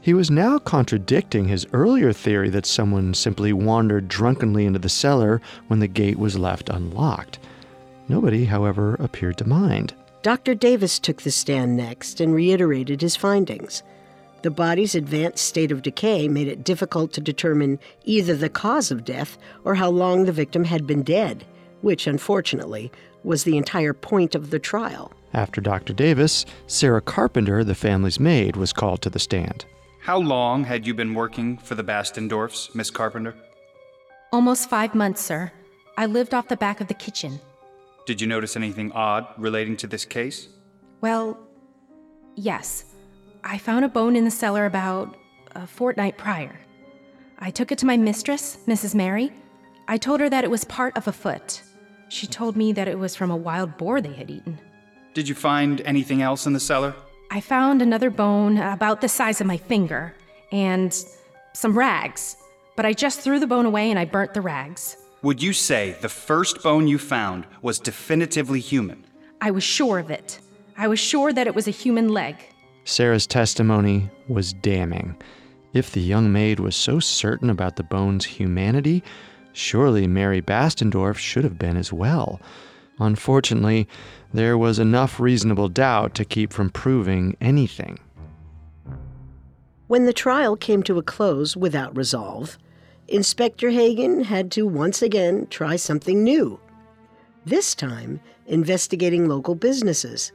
He 0.02 0.15
was 0.15 0.32
now 0.32 0.58
contradicting 0.58 1.47
his 1.47 1.67
earlier 1.71 2.12
theory 2.12 2.49
that 2.49 2.65
someone 2.65 3.13
simply 3.13 3.54
wandered 3.54 4.08
drunkenly 4.08 4.65
into 4.65 4.80
the 4.80 4.89
cellar 4.89 5.39
when 5.67 5.80
the 5.80 5.88
gate 5.88 6.17
was 6.17 6.39
left 6.39 6.67
unlocked. 6.67 7.38
Nobody, 8.08 8.45
however, 8.45 8.95
appeared 8.95 9.38
to 9.38 9.47
mind. 9.47 9.93
Dr. 10.23 10.56
Davis 10.56 10.97
took 10.97 11.21
the 11.21 11.32
stand 11.32 11.78
next 11.78 12.19
and 12.19 12.34
reiterated 12.34 13.02
his 13.02 13.15
findings. 13.15 13.84
The 14.41 14.52
body's 14.52 14.95
advanced 14.95 15.45
state 15.45 15.71
of 15.71 15.82
decay 15.82 16.28
made 16.30 16.47
it 16.47 16.63
difficult 16.63 17.12
to 17.13 17.21
determine 17.21 17.80
either 18.06 18.36
the 18.36 18.49
cause 18.49 18.89
of 18.89 19.04
death 19.04 19.38
or 19.65 19.75
how 19.75 19.89
long 19.89 20.25
the 20.25 20.32
victim 20.32 20.63
had 20.63 20.88
been 20.88 21.04
dead, 21.04 21.45
which, 21.82 22.08
unfortunately, 22.08 22.91
was 23.23 23.43
the 23.43 23.58
entire 23.58 23.93
point 23.93 24.36
of 24.36 24.49
the 24.49 24.60
trial. 24.60 25.12
After 25.34 25.60
Dr. 25.60 25.93
Davis, 25.93 26.45
Sarah 26.67 27.02
Carpenter, 27.02 27.63
the 27.63 27.75
family's 27.75 28.19
maid, 28.19 28.56
was 28.56 28.73
called 28.73 29.02
to 29.02 29.10
the 29.10 29.19
stand. 29.19 29.65
How 30.02 30.17
long 30.17 30.63
had 30.63 30.88
you 30.88 30.93
been 30.93 31.13
working 31.13 31.58
for 31.58 31.75
the 31.75 31.84
Bastendorfs, 31.84 32.73
Miss 32.73 32.89
Carpenter? 32.89 33.36
Almost 34.32 34.69
five 34.69 34.95
months, 34.95 35.21
sir. 35.21 35.52
I 35.97 36.06
lived 36.06 36.34
off 36.34 36.47
the 36.47 36.56
back 36.56 36.80
of 36.80 36.88
the 36.88 36.93
kitchen. 36.93 37.39
Did 38.06 38.21
you 38.21 38.28
notice 38.28 38.56
anything 38.56 38.91
odd 38.93 39.28
relating 39.38 39.75
to 39.78 39.88
this 39.88 40.06
case? 40.06 40.47
Well, 41.02 41.38
yes. 42.36 42.86
I 43.43 43.58
found 43.58 43.86
a 43.86 43.89
bone 43.89 44.15
in 44.15 44.25
the 44.25 44.32
cellar 44.32 44.65
about 44.65 45.15
a 45.56 45.65
fortnight 45.65 46.17
prior. 46.17 46.60
I 47.39 47.52
took 47.52 47.71
it 47.71 47.78
to 47.80 47.86
my 47.86 47.97
mistress, 47.97 48.58
Mrs. 48.67 48.93
Mary. 48.93 49.32
I 49.88 49.97
told 49.97 50.19
her 50.19 50.30
that 50.30 50.43
it 50.43 50.52
was 50.52 50.65
part 50.65 50.95
of 50.97 51.08
a 51.08 51.12
foot. 51.12 51.62
She 52.10 52.28
told 52.28 52.58
me 52.58 52.73
that 52.73 52.88
it 52.88 52.99
was 52.99 53.15
from 53.15 53.32
a 53.32 53.38
wild 53.38 53.78
boar 53.78 54.02
they 54.02 54.13
had 54.13 54.30
eaten. 54.30 54.60
Did 55.13 55.30
you 55.30 55.36
find 55.36 55.82
anything 55.82 56.21
else 56.21 56.45
in 56.45 56.54
the 56.54 56.60
cellar? 56.60 56.93
I 57.32 57.41
found 57.41 57.82
another 57.82 58.10
bone 58.10 58.58
about 58.58 59.02
the 59.02 59.10
size 59.10 59.39
of 59.39 59.47
my 59.47 59.58
finger 59.58 60.13
and 60.52 60.95
some 61.54 61.78
rags, 61.78 62.36
but 62.75 62.86
I 62.86 62.93
just 62.93 63.21
threw 63.21 63.39
the 63.39 63.47
bone 63.47 63.65
away 63.65 63.89
and 63.89 63.99
I 63.99 64.06
burnt 64.06 64.34
the 64.34 64.41
rags. 64.41 64.97
Would 65.21 65.41
you 65.41 65.54
say 65.54 65.95
the 66.02 66.10
first 66.10 66.63
bone 66.63 66.88
you 66.88 66.97
found 66.97 67.45
was 67.62 67.80
definitively 67.80 68.60
human? 68.60 69.06
I 69.41 69.52
was 69.52 69.63
sure 69.63 69.99
of 69.99 70.10
it. 70.10 70.39
I 70.78 70.88
was 70.88 70.99
sure 70.99 71.34
that 71.34 71.47
it 71.47 71.56
was 71.56 71.67
a 71.67 71.71
human 71.71 72.10
leg. 72.10 72.36
Sarah's 72.83 73.27
testimony 73.27 74.09
was 74.27 74.53
damning. 74.53 75.15
If 75.73 75.91
the 75.91 76.01
young 76.01 76.31
maid 76.31 76.59
was 76.59 76.75
so 76.75 76.99
certain 76.99 77.49
about 77.49 77.75
the 77.75 77.83
bone's 77.83 78.25
humanity, 78.25 79.03
surely 79.53 80.07
Mary 80.07 80.41
Bastendorf 80.41 81.17
should 81.17 81.43
have 81.43 81.59
been 81.59 81.77
as 81.77 81.93
well. 81.93 82.41
Unfortunately, 82.99 83.87
there 84.33 84.57
was 84.57 84.79
enough 84.79 85.19
reasonable 85.19 85.69
doubt 85.69 86.15
to 86.15 86.25
keep 86.25 86.51
from 86.51 86.69
proving 86.69 87.35
anything. 87.39 87.99
When 89.87 90.05
the 90.05 90.13
trial 90.13 90.55
came 90.55 90.83
to 90.83 90.97
a 90.97 91.03
close 91.03 91.55
without 91.55 91.95
resolve, 91.95 92.57
Inspector 93.07 93.67
Hagen 93.67 94.23
had 94.23 94.51
to 94.51 94.67
once 94.67 95.01
again 95.01 95.47
try 95.49 95.75
something 95.77 96.23
new. 96.23 96.59
This 97.45 97.73
time, 97.73 98.19
investigating 98.45 99.27
local 99.27 99.55
businesses. 99.55 100.31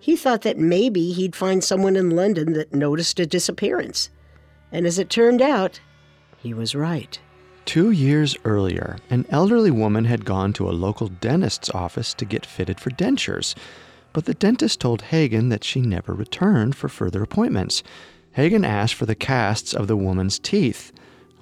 He 0.00 0.16
thought 0.16 0.42
that 0.42 0.58
maybe 0.58 1.12
he'd 1.12 1.36
find 1.36 1.62
someone 1.62 1.94
in 1.94 2.10
London 2.10 2.54
that 2.54 2.74
noticed 2.74 3.20
a 3.20 3.26
disappearance. 3.26 4.10
And 4.72 4.86
as 4.86 4.98
it 4.98 5.10
turned 5.10 5.42
out, 5.42 5.80
he 6.38 6.54
was 6.54 6.74
right. 6.74 7.18
Two 7.66 7.90
years 7.90 8.36
earlier, 8.44 8.96
an 9.10 9.26
elderly 9.28 9.70
woman 9.70 10.06
had 10.06 10.24
gone 10.24 10.52
to 10.54 10.68
a 10.68 10.72
local 10.72 11.08
dentist's 11.08 11.70
office 11.70 12.14
to 12.14 12.24
get 12.24 12.46
fitted 12.46 12.80
for 12.80 12.90
dentures, 12.90 13.54
but 14.12 14.24
the 14.24 14.34
dentist 14.34 14.80
told 14.80 15.02
Hagen 15.02 15.50
that 15.50 15.62
she 15.62 15.80
never 15.80 16.14
returned 16.14 16.74
for 16.74 16.88
further 16.88 17.22
appointments. 17.22 17.82
Hagen 18.32 18.64
asked 18.64 18.94
for 18.94 19.06
the 19.06 19.14
casts 19.14 19.74
of 19.74 19.86
the 19.86 19.96
woman's 19.96 20.38
teeth. 20.38 20.92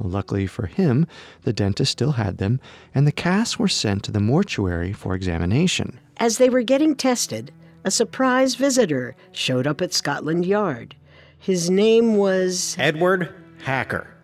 Luckily 0.01 0.47
for 0.47 0.67
him, 0.67 1.07
the 1.43 1.53
dentist 1.53 1.93
still 1.93 2.13
had 2.13 2.39
them, 2.39 2.61
and 2.95 3.07
the 3.07 3.13
casts 3.13 3.59
were 3.59 3.69
sent 3.69 4.03
to 4.05 4.13
the 4.13 4.21
mortuary 4.21 4.93
for 4.93 5.15
examination. 5.15 5.99
As 6.19 6.39
they 6.39 6.51
were 6.51 6.63
getting 6.63 6.95
tested, 6.95 7.53
a 7.89 7.91
surprise 7.91 8.55
visitor 8.55 9.17
showed 9.33 9.67
up 9.67 9.81
at 9.81 9.95
Scotland 9.95 10.45
Yard. 10.45 10.95
His 11.39 11.71
name 11.71 12.17
was. 12.17 12.77
Edward 12.79 13.35
Hacker. 13.63 14.15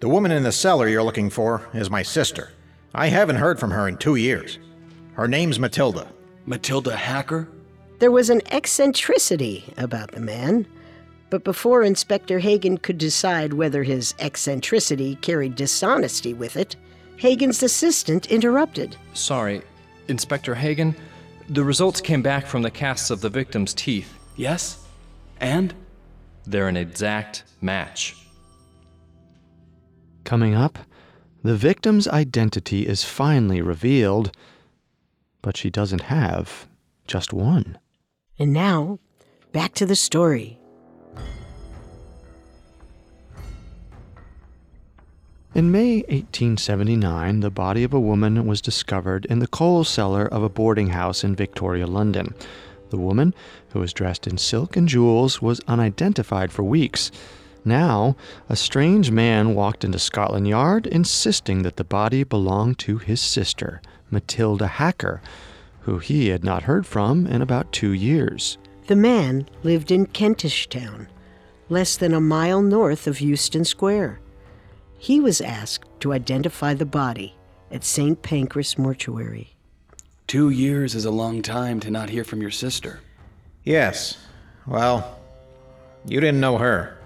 The 0.00 0.08
woman 0.08 0.32
in 0.32 0.42
the 0.42 0.50
cellar 0.50 0.88
you're 0.88 1.04
looking 1.04 1.30
for 1.30 1.68
is 1.72 1.88
my 1.88 2.02
sister. 2.02 2.50
I 2.92 3.06
haven't 3.06 3.36
heard 3.36 3.60
from 3.60 3.70
her 3.70 3.86
in 3.86 3.98
two 3.98 4.16
years. 4.16 4.58
Her 5.12 5.28
name's 5.28 5.60
Matilda. 5.60 6.08
Matilda 6.44 6.96
Hacker? 6.96 7.46
There 8.00 8.10
was 8.10 8.30
an 8.30 8.42
eccentricity 8.50 9.72
about 9.76 10.10
the 10.10 10.20
man. 10.20 10.66
But 11.30 11.44
before 11.44 11.84
Inspector 11.84 12.36
Hagen 12.40 12.78
could 12.78 12.98
decide 12.98 13.52
whether 13.52 13.84
his 13.84 14.12
eccentricity 14.18 15.14
carried 15.22 15.54
dishonesty 15.54 16.34
with 16.34 16.56
it, 16.56 16.74
Hagen's 17.18 17.62
assistant 17.62 18.26
interrupted. 18.26 18.96
Sorry, 19.12 19.62
Inspector 20.08 20.52
Hagen. 20.52 20.96
The 21.48 21.64
results 21.64 22.00
came 22.00 22.22
back 22.22 22.46
from 22.46 22.62
the 22.62 22.70
casts 22.70 23.10
of 23.10 23.20
the 23.20 23.28
victim's 23.28 23.74
teeth. 23.74 24.18
Yes? 24.36 24.86
And? 25.40 25.74
They're 26.46 26.68
an 26.68 26.76
exact 26.76 27.44
match. 27.60 28.16
Coming 30.24 30.54
up, 30.54 30.78
the 31.42 31.54
victim's 31.54 32.08
identity 32.08 32.86
is 32.86 33.04
finally 33.04 33.60
revealed, 33.60 34.34
but 35.42 35.56
she 35.56 35.68
doesn't 35.68 36.02
have 36.02 36.66
just 37.06 37.32
one. 37.32 37.78
And 38.38 38.52
now, 38.52 38.98
back 39.52 39.74
to 39.74 39.86
the 39.86 39.96
story. 39.96 40.58
In 45.54 45.70
May 45.70 45.98
1879, 46.08 47.38
the 47.38 47.48
body 47.48 47.84
of 47.84 47.94
a 47.94 48.00
woman 48.00 48.44
was 48.44 48.60
discovered 48.60 49.24
in 49.26 49.38
the 49.38 49.46
coal 49.46 49.84
cellar 49.84 50.26
of 50.26 50.42
a 50.42 50.48
boarding 50.48 50.88
house 50.88 51.22
in 51.22 51.36
Victoria, 51.36 51.86
London. 51.86 52.34
The 52.90 52.98
woman, 52.98 53.32
who 53.68 53.78
was 53.78 53.92
dressed 53.92 54.26
in 54.26 54.36
silk 54.36 54.76
and 54.76 54.88
jewels, 54.88 55.40
was 55.40 55.60
unidentified 55.68 56.50
for 56.50 56.64
weeks. 56.64 57.12
Now, 57.64 58.16
a 58.48 58.56
strange 58.56 59.12
man 59.12 59.54
walked 59.54 59.84
into 59.84 60.00
Scotland 60.00 60.48
Yard 60.48 60.88
insisting 60.88 61.62
that 61.62 61.76
the 61.76 61.84
body 61.84 62.24
belonged 62.24 62.80
to 62.80 62.98
his 62.98 63.20
sister, 63.20 63.80
Matilda 64.10 64.66
Hacker, 64.66 65.22
who 65.82 65.98
he 65.98 66.30
had 66.30 66.42
not 66.42 66.64
heard 66.64 66.84
from 66.84 67.28
in 67.28 67.40
about 67.40 67.70
two 67.70 67.92
years. 67.92 68.58
The 68.88 68.96
man 68.96 69.46
lived 69.62 69.92
in 69.92 70.06
Kentish 70.06 70.66
Town, 70.68 71.06
less 71.68 71.96
than 71.96 72.12
a 72.12 72.20
mile 72.20 72.60
north 72.60 73.06
of 73.06 73.20
Euston 73.20 73.64
Square. 73.64 74.18
He 74.98 75.20
was 75.20 75.40
asked 75.40 75.88
to 76.00 76.12
identify 76.12 76.74
the 76.74 76.86
body 76.86 77.34
at 77.70 77.84
St. 77.84 78.20
Pancras 78.22 78.78
Mortuary. 78.78 79.54
Two 80.26 80.50
years 80.50 80.94
is 80.94 81.04
a 81.04 81.10
long 81.10 81.42
time 81.42 81.80
to 81.80 81.90
not 81.90 82.08
hear 82.08 82.24
from 82.24 82.40
your 82.40 82.50
sister. 82.50 83.00
Yes. 83.64 84.18
Well, 84.66 85.18
you 86.06 86.20
didn't 86.20 86.40
know 86.40 86.58
her. 86.58 86.98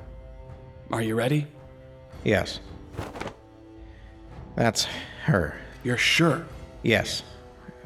Are 0.93 1.03
you 1.03 1.15
ready? 1.15 1.47
Yes. 2.25 2.61
That's 4.55 4.87
her. 5.25 5.57
You're 5.83 5.97
sure? 5.97 6.47
Yes. 6.83 7.23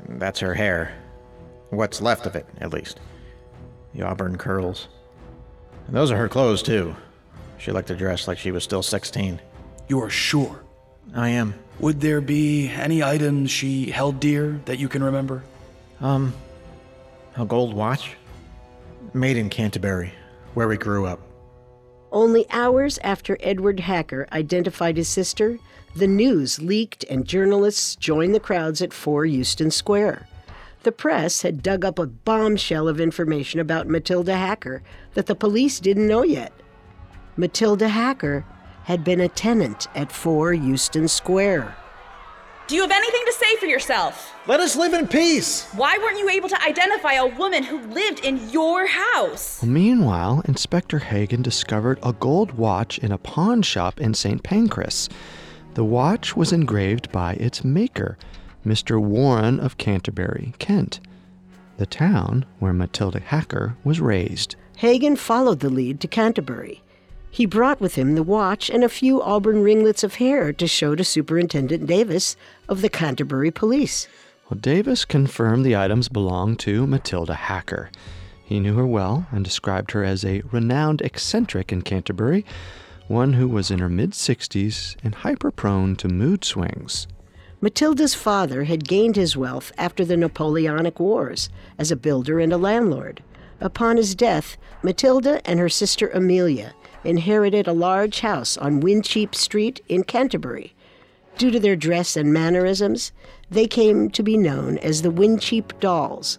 That's 0.09 0.41
her 0.41 0.55
hair. 0.55 0.95
What's 1.71 2.01
left 2.03 2.27
of 2.27 2.37
it, 2.37 2.47
at 2.61 2.73
least. 2.73 3.01
The 3.95 4.03
auburn 4.03 4.37
curls. 4.37 4.89
And 5.87 5.97
those 5.97 6.11
are 6.11 6.17
her 6.17 6.29
clothes, 6.29 6.63
too. 6.63 6.95
She 7.59 7.73
liked 7.73 7.89
to 7.89 7.97
dress 7.97 8.29
like 8.29 8.39
she 8.39 8.51
was 8.51 8.65
still 8.65 8.83
16. 8.83 9.41
You 9.89 10.01
are 10.01 10.11
sure? 10.11 10.63
I 11.15 11.31
am. 11.31 11.55
Would 11.81 12.01
there 12.01 12.21
be 12.21 12.69
any 12.69 13.03
items 13.03 13.51
she 13.51 13.91
held 13.91 14.21
dear 14.21 14.61
that 14.67 14.79
you 14.79 14.89
can 14.89 15.03
remember? 15.03 15.43
Um, 16.01 16.33
a 17.37 17.45
gold 17.45 17.75
watch? 17.75 18.17
Made 19.15 19.37
in 19.37 19.51
Canterbury, 19.51 20.13
where 20.55 20.69
we 20.69 20.77
grew 20.77 21.07
up. 21.07 21.21
Only 22.11 22.47
hours 22.51 22.99
after 23.03 23.39
Edward 23.41 23.81
Hacker 23.81 24.27
identified 24.33 24.97
his 24.97 25.09
sister, 25.09 25.59
the 25.97 26.07
news 26.07 26.61
leaked 26.61 27.05
and 27.05 27.27
journalists 27.27 27.97
joined 27.97 28.35
the 28.35 28.41
crowds 28.41 28.81
at 28.83 28.93
4 28.93 29.27
Euston 29.27 29.71
Square. 29.71 30.29
The 30.83 30.93
press 30.93 31.43
had 31.43 31.63
dug 31.63 31.85
up 31.85 31.99
a 31.99 32.07
bombshell 32.07 32.89
of 32.89 33.01
information 33.01 33.61
about 33.61 33.89
Matilda 33.89 34.37
Hacker 34.37 34.83
that 35.15 35.27
the 35.27 35.35
police 35.35 35.81
didn't 35.81 36.09
know 36.09 36.23
yet. 36.23 36.53
Matilda 37.37 37.89
Hacker 37.89 38.45
had 38.85 39.05
been 39.05 39.21
a 39.21 39.29
tenant 39.29 39.89
at 39.95 40.13
4 40.13 40.53
Euston 40.55 41.09
Square. 41.09 41.77
Do 42.69 42.77
you 42.77 42.83
have 42.83 42.91
anything 42.91 43.23
to 43.27 43.33
say 43.33 43.57
for 43.57 43.67
yourself? 43.67 44.33
Let 44.47 44.61
us 44.61 44.77
live 44.77 44.95
in 44.95 45.07
peace. 45.07 45.69
Why 45.75 45.99
weren't 45.99 46.19
you 46.19 46.31
able 46.31 46.49
to 46.49 46.65
identify 46.65 47.15
a 47.15 47.27
woman 47.27 47.65
who 47.65 47.81
lived 47.89 48.25
in 48.25 48.49
your 48.51 48.87
house? 48.87 49.63
Meanwhile, 49.63 50.43
Inspector 50.47 50.99
Hagen 50.99 51.43
discovered 51.43 51.99
a 52.03 52.13
gold 52.13 52.53
watch 52.53 52.99
in 52.99 53.13
a 53.13 53.19
pawn 53.19 53.63
shop 53.63 54.01
in 54.01 54.15
St. 54.15 54.43
Pancras. 54.43 55.09
The 55.75 55.85
watch 55.85 56.37
was 56.37 56.53
engraved 56.53 57.11
by 57.13 57.35
its 57.35 57.65
maker, 57.65 58.17
Mr. 58.65 59.01
Warren 59.01 59.59
of 59.59 59.77
Canterbury, 59.77 60.55
Kent, 60.59 61.01
the 61.79 61.87
town 61.87 62.47
where 62.59 62.73
Matilda 62.73 63.21
Hacker 63.21 63.77
was 63.83 64.01
raised. 64.01 64.55
Hagen 64.77 65.17
followed 65.17 65.61
the 65.61 65.71
lead 65.71 66.01
to 66.01 66.09
Canterbury. 66.09 66.83
He 67.35 67.47
brought 67.47 67.81
with 67.81 67.95
him 67.95 68.15
the 68.15 68.23
watch 68.23 68.69
and 68.69 68.85
a 68.85 68.91
few 68.91 69.23
auburn 69.23 69.63
ringlets 69.63 70.05
of 70.05 70.17
hair 70.17 70.53
to 70.53 70.67
show 70.67 70.95
to 70.95 71.03
Superintendent 71.03 71.87
Davis 71.87 72.37
of 72.69 72.83
the 72.83 72.91
Canterbury 72.91 73.51
Police. 73.51 74.07
Well, 74.51 74.61
Davis 74.61 75.07
confirmed 75.07 75.65
the 75.65 75.75
items 75.75 76.11
belonged 76.11 76.59
to 76.59 76.87
Matilda 76.87 77.33
Hacker. 77.33 77.91
He 78.45 78.61
knew 78.61 78.77
her 78.77 78.87
well 78.87 79.29
and 79.33 79.43
described 79.43 79.93
her 79.93 80.05
as 80.05 80.27
a 80.27 80.43
renowned 80.53 81.01
eccentric 81.01 81.73
in 81.73 81.81
Canterbury, 81.81 82.45
one 83.09 83.33
who 83.33 83.49
was 83.49 83.71
in 83.71 83.79
her 83.79 83.89
mid 83.89 84.11
60s 84.11 84.97
and 85.03 85.15
hyper 85.15 85.51
prone 85.51 85.97
to 85.97 86.09
mood 86.09 86.45
swings. 86.45 87.07
Matilda's 87.63 88.15
father 88.15 88.65
had 88.65 88.87
gained 88.87 89.17
his 89.17 89.39
wealth 89.39 89.73
after 89.79 90.05
the 90.05 90.19
Napoleonic 90.19 91.01
Wars 91.01 91.49
as 91.79 91.91
a 91.91 91.97
builder 91.97 92.41
and 92.41 92.53
a 92.53 92.59
landlord. 92.59 93.23
Upon 93.59 93.97
his 93.97 94.15
death, 94.15 94.59
Matilda 94.83 95.41
and 95.47 95.59
her 95.59 95.71
sister 95.71 96.09
Amelia 96.09 96.75
inherited 97.05 97.67
a 97.67 97.73
large 97.73 98.21
house 98.21 98.57
on 98.57 98.81
Wincheap 98.81 99.35
Street 99.35 99.81
in 99.89 100.05
Canterbury. 100.05 100.75
Due 101.39 101.51
to 101.51 101.61
their 101.61 101.77
dress 101.77 102.17
and 102.17 102.33
mannerisms, 102.33 103.13
they 103.51 103.67
came 103.67 104.11
to 104.11 104.23
be 104.23 104.37
known 104.37 104.79
as 104.79 105.03
the 105.03 105.11
Wincheap 105.11 105.79
Dolls, 105.81 106.39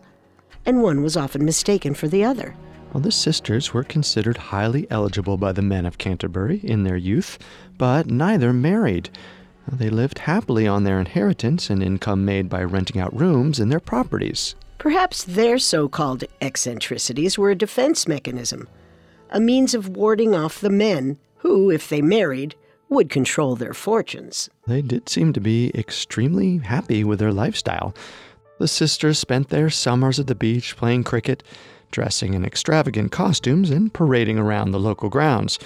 and 0.65 0.81
one 0.81 1.01
was 1.01 1.17
often 1.17 1.43
mistaken 1.43 1.93
for 1.93 2.07
the 2.07 2.23
other. 2.23 2.55
Well, 2.93 3.01
the 3.01 3.11
sisters 3.11 3.73
were 3.73 3.83
considered 3.83 4.37
highly 4.37 4.85
eligible 4.91 5.37
by 5.37 5.51
the 5.51 5.63
men 5.63 5.85
of 5.85 5.97
Canterbury 5.97 6.59
in 6.63 6.83
their 6.83 6.97
youth, 6.97 7.39
but 7.77 8.07
neither 8.07 8.53
married. 8.53 9.09
They 9.71 9.89
lived 9.89 10.19
happily 10.19 10.67
on 10.67 10.83
their 10.83 10.99
inheritance 10.99 11.69
and 11.69 11.81
income 11.81 12.23
made 12.23 12.49
by 12.49 12.63
renting 12.63 13.01
out 13.01 13.17
rooms 13.17 13.59
in 13.59 13.69
their 13.69 13.79
properties. 13.79 14.55
Perhaps 14.77 15.23
their 15.23 15.57
so 15.57 15.87
called 15.87 16.25
eccentricities 16.41 17.37
were 17.37 17.49
a 17.49 17.55
defense 17.55 18.07
mechanism, 18.07 18.67
a 19.33 19.39
means 19.39 19.73
of 19.73 19.89
warding 19.89 20.33
off 20.33 20.61
the 20.61 20.69
men 20.69 21.17
who, 21.37 21.69
if 21.69 21.89
they 21.89 22.01
married, 22.01 22.55
would 22.87 23.09
control 23.09 23.55
their 23.55 23.73
fortunes. 23.73 24.49
They 24.67 24.81
did 24.81 25.09
seem 25.09 25.33
to 25.33 25.41
be 25.41 25.71
extremely 25.73 26.59
happy 26.59 27.03
with 27.03 27.19
their 27.19 27.33
lifestyle. 27.33 27.95
The 28.59 28.67
sisters 28.67 29.17
spent 29.17 29.49
their 29.49 29.71
summers 29.71 30.19
at 30.19 30.27
the 30.27 30.35
beach 30.35 30.77
playing 30.77 31.03
cricket, 31.03 31.43
dressing 31.91 32.35
in 32.35 32.45
extravagant 32.45 33.11
costumes, 33.11 33.71
and 33.71 33.91
parading 33.91 34.37
around 34.37 34.71
the 34.71 34.79
local 34.79 35.09
grounds, 35.09 35.57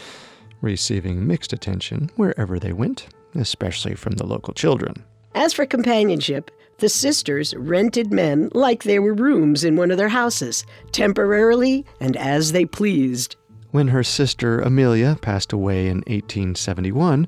receiving 0.61 1.27
mixed 1.27 1.51
attention 1.51 2.09
wherever 2.15 2.57
they 2.57 2.71
went, 2.71 3.07
especially 3.35 3.93
from 3.93 4.13
the 4.13 4.25
local 4.25 4.53
children. 4.53 5.03
As 5.35 5.53
for 5.53 5.65
companionship, 5.65 6.49
the 6.79 6.89
sisters 6.89 7.53
rented 7.55 8.13
men 8.13 8.49
like 8.53 8.83
they 8.83 8.99
were 8.99 9.13
rooms 9.13 9.63
in 9.63 9.75
one 9.75 9.91
of 9.91 9.97
their 9.97 10.09
houses, 10.09 10.65
temporarily 10.91 11.85
and 11.99 12.15
as 12.15 12.53
they 12.53 12.65
pleased. 12.65 13.35
When 13.77 13.89
her 13.89 14.03
sister 14.03 14.59
Amelia 14.59 15.19
passed 15.21 15.53
away 15.53 15.85
in 15.85 15.97
1871, 15.97 17.27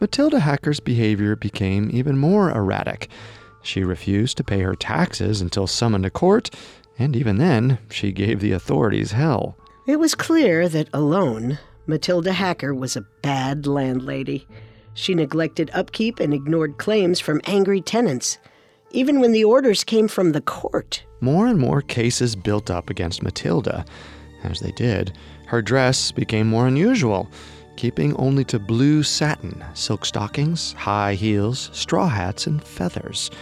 Matilda 0.00 0.40
Hacker's 0.40 0.80
behavior 0.80 1.36
became 1.36 1.90
even 1.92 2.16
more 2.16 2.50
erratic. 2.50 3.10
She 3.62 3.84
refused 3.84 4.38
to 4.38 4.42
pay 4.42 4.60
her 4.60 4.74
taxes 4.74 5.42
until 5.42 5.66
summoned 5.66 6.04
to 6.04 6.10
court, 6.10 6.48
and 6.98 7.14
even 7.14 7.36
then, 7.36 7.80
she 7.90 8.12
gave 8.12 8.40
the 8.40 8.52
authorities 8.52 9.12
hell. 9.12 9.58
It 9.86 9.98
was 9.98 10.14
clear 10.14 10.70
that 10.70 10.88
alone, 10.94 11.58
Matilda 11.86 12.32
Hacker 12.32 12.74
was 12.74 12.96
a 12.96 13.04
bad 13.20 13.66
landlady. 13.66 14.48
She 14.94 15.14
neglected 15.14 15.70
upkeep 15.74 16.18
and 16.18 16.32
ignored 16.32 16.78
claims 16.78 17.20
from 17.20 17.42
angry 17.44 17.82
tenants, 17.82 18.38
even 18.90 19.20
when 19.20 19.32
the 19.32 19.44
orders 19.44 19.84
came 19.84 20.08
from 20.08 20.32
the 20.32 20.40
court. 20.40 21.04
More 21.20 21.46
and 21.46 21.58
more 21.58 21.82
cases 21.82 22.36
built 22.36 22.70
up 22.70 22.88
against 22.88 23.22
Matilda. 23.22 23.84
As 24.42 24.60
they 24.60 24.72
did, 24.72 25.12
her 25.50 25.60
dress 25.60 26.12
became 26.12 26.46
more 26.46 26.68
unusual, 26.68 27.28
keeping 27.74 28.14
only 28.14 28.44
to 28.44 28.56
blue 28.56 29.02
satin, 29.02 29.64
silk 29.74 30.04
stockings, 30.04 30.74
high 30.74 31.14
heels, 31.14 31.70
straw 31.72 32.06
hats, 32.06 32.46
and 32.46 32.62
feathers. 32.62 33.32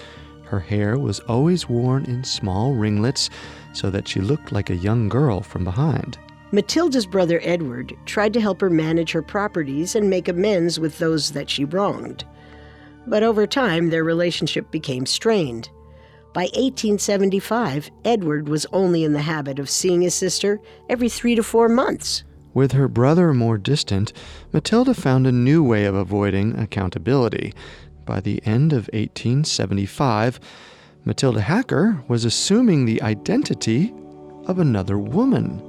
Her 0.45 0.59
hair 0.59 0.99
was 0.99 1.21
always 1.21 1.69
worn 1.69 2.07
in 2.07 2.25
small 2.25 2.73
ringlets 2.73 3.29
so 3.75 3.91
that 3.91 4.09
she 4.09 4.23
looked 4.23 4.53
like 4.53 4.71
a 4.71 4.77
young 4.77 5.11
girl 5.11 5.43
from 5.43 5.65
behind. 5.65 6.17
Matilda's 6.51 7.05
brother 7.05 7.41
Edward 7.43 7.95
tried 8.07 8.33
to 8.33 8.41
help 8.41 8.63
her 8.63 8.71
manage 8.71 9.13
her 9.13 9.21
properties 9.21 9.95
and 9.95 10.09
make 10.09 10.29
amends 10.29 10.81
with 10.81 10.99
those 10.99 11.33
that 11.33 11.51
she 11.51 11.67
wronged. 11.67 12.25
But 13.07 13.23
over 13.23 13.47
time, 13.47 13.91
their 13.91 14.03
relationship 14.03 14.71
became 14.71 15.05
strained. 15.05 15.69
By 16.35 16.43
1875, 16.43 17.91
Edward 18.05 18.49
was 18.49 18.67
only 18.73 19.03
in 19.03 19.13
the 19.13 19.23
habit 19.23 19.59
of 19.59 19.71
seeing 19.71 20.03
his 20.03 20.15
sister 20.15 20.61
every 20.89 21.09
three 21.09 21.35
to 21.35 21.43
four 21.43 21.69
months. 21.69 22.23
With 22.53 22.73
her 22.73 22.89
brother 22.89 23.33
more 23.33 23.57
distant, 23.57 24.13
Matilda 24.53 24.95
found 24.95 25.27
a 25.27 25.33
new 25.33 25.63
way 25.63 25.85
of 25.85 25.95
avoiding 25.95 26.59
accountability. 26.59 27.55
By 28.05 28.21
the 28.21 28.43
end 28.45 28.73
of 28.73 28.89
1875, 28.93 30.39
Matilda 31.05 31.41
Hacker 31.41 32.05
was 32.09 32.25
assuming 32.25 32.85
the 32.85 33.01
identity 33.01 33.95
of 34.47 34.59
another 34.59 34.99
woman. 34.99 35.63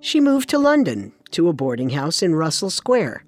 She 0.00 0.20
moved 0.20 0.48
to 0.50 0.58
London, 0.58 1.12
to 1.32 1.48
a 1.48 1.52
boarding 1.52 1.90
house 1.90 2.22
in 2.22 2.34
Russell 2.34 2.70
Square, 2.70 3.24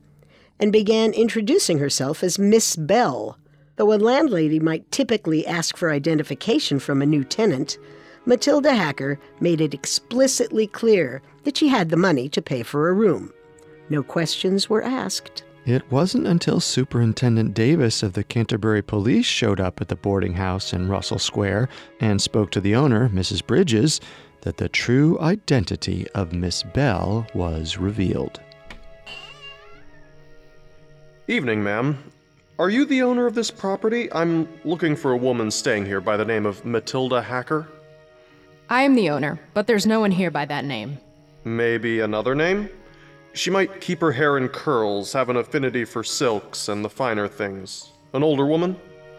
and 0.61 0.73
began 0.73 1.13
introducing 1.13 1.79
herself 1.79 2.25
as 2.25 2.39
Miss 2.39 2.75
Bell. 2.77 3.38
Though 3.79 3.93
a 3.93 3.95
landlady 3.95 4.59
might 4.59 4.91
typically 4.91 5.47
ask 5.47 5.77
for 5.77 5.93
identification 5.93 6.81
from 6.81 7.01
a 7.01 7.07
new 7.07 7.23
tenant, 7.23 7.79
Matilda 8.27 8.75
Hacker 8.75 9.21
made 9.41 9.61
it 9.61 9.73
explicitly 9.73 10.67
clear 10.67 11.23
that 11.45 11.57
she 11.57 11.69
had 11.69 11.89
the 11.89 11.97
money 11.97 12.29
to 12.31 12.43
pay 12.43 12.65
for 12.65 12.89
a 12.89 12.93
room. 12.93 13.33
No 13.89 14.03
questions 14.03 14.69
were 14.69 14.83
asked. 14.83 15.45
It 15.65 15.89
wasn't 15.93 16.27
until 16.27 16.59
Superintendent 16.59 17.55
Davis 17.55 18.03
of 18.03 18.15
the 18.15 18.25
Canterbury 18.25 18.83
Police 18.83 19.27
showed 19.27 19.61
up 19.61 19.81
at 19.81 19.87
the 19.87 19.97
boarding 19.97 20.33
house 20.33 20.73
in 20.73 20.89
Russell 20.89 21.21
Square 21.21 21.69
and 22.01 22.21
spoke 22.21 22.51
to 22.53 22.61
the 22.61 22.75
owner, 22.75 23.09
Mrs. 23.11 23.47
Bridges, 23.47 24.01
that 24.41 24.57
the 24.57 24.69
true 24.69 25.21
identity 25.21 26.05
of 26.17 26.33
Miss 26.33 26.65
Bell 26.65 27.29
was 27.33 27.79
revealed. 27.79 28.41
Evening, 31.29 31.63
ma'am. 31.63 32.03
Are 32.59 32.71
you 32.71 32.85
the 32.87 33.03
owner 33.03 33.27
of 33.27 33.37
this 33.37 33.53
property? 33.53 34.13
I'm 34.13 34.49
looking 34.65 34.97
for 34.97 35.13
a 35.13 35.17
woman 35.17 35.49
staying 35.49 35.87
here 35.87 36.01
by 36.01 36.17
the 36.17 36.25
name 36.25 36.45
of 36.45 36.65
Matilda 36.65 37.23
Hacker. 37.23 37.69
I 38.69 38.83
am 38.83 38.97
the 38.97 39.11
owner, 39.11 39.39
but 39.55 39.69
there's 39.69 39.87
no 39.87 40.01
one 40.01 40.11
here 40.11 40.33
by 40.33 40.45
that 40.47 40.65
name. 40.65 40.99
Maybe 41.45 42.01
another 42.01 42.35
name? 42.35 42.69
She 43.33 43.49
might 43.49 43.81
keep 43.81 44.01
her 44.01 44.11
hair 44.11 44.37
in 44.39 44.49
curls, 44.49 45.13
have 45.13 45.29
an 45.29 45.37
affinity 45.37 45.85
for 45.85 46.03
silks 46.03 46.69
and 46.69 46.85
the 46.85 46.91
finer 46.91 47.29
things. 47.29 47.93
An 48.13 48.25
older 48.25 48.45
woman? 48.45 48.77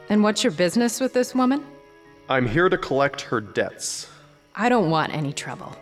And 0.10 0.21
what's 0.21 0.43
your 0.43 0.52
business 0.52 0.99
with 0.99 1.13
this 1.13 1.34
woman? 1.34 1.65
I'm 2.28 2.45
here 2.45 2.67
to 2.67 2.78
collect 2.78 3.21
her 3.21 3.39
debts. 3.39 4.10
I 4.54 4.67
don't 4.67 4.89
want 4.89 5.13
any 5.13 5.32
trouble. 5.32 5.73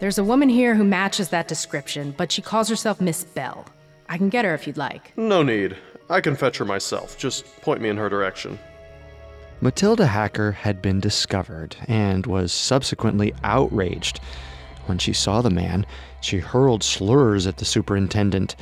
There's 0.00 0.18
a 0.18 0.24
woman 0.24 0.48
here 0.48 0.74
who 0.74 0.82
matches 0.82 1.28
that 1.28 1.46
description, 1.46 2.14
but 2.16 2.32
she 2.32 2.42
calls 2.42 2.68
herself 2.68 3.00
Miss 3.00 3.22
Bell. 3.22 3.64
I 4.08 4.18
can 4.18 4.28
get 4.28 4.44
her 4.44 4.54
if 4.54 4.66
you'd 4.66 4.76
like. 4.76 5.16
No 5.16 5.44
need. 5.44 5.76
I 6.08 6.20
can 6.20 6.36
fetch 6.36 6.58
her 6.58 6.64
myself. 6.64 7.18
Just 7.18 7.44
point 7.62 7.80
me 7.80 7.88
in 7.88 7.96
her 7.96 8.08
direction. 8.08 8.58
Matilda 9.60 10.06
Hacker 10.06 10.52
had 10.52 10.82
been 10.82 11.00
discovered 11.00 11.76
and 11.88 12.26
was 12.26 12.52
subsequently 12.52 13.34
outraged. 13.42 14.20
When 14.84 14.98
she 14.98 15.12
saw 15.12 15.42
the 15.42 15.50
man, 15.50 15.86
she 16.20 16.38
hurled 16.38 16.84
slurs 16.84 17.46
at 17.46 17.56
the 17.56 17.64
superintendent. 17.64 18.54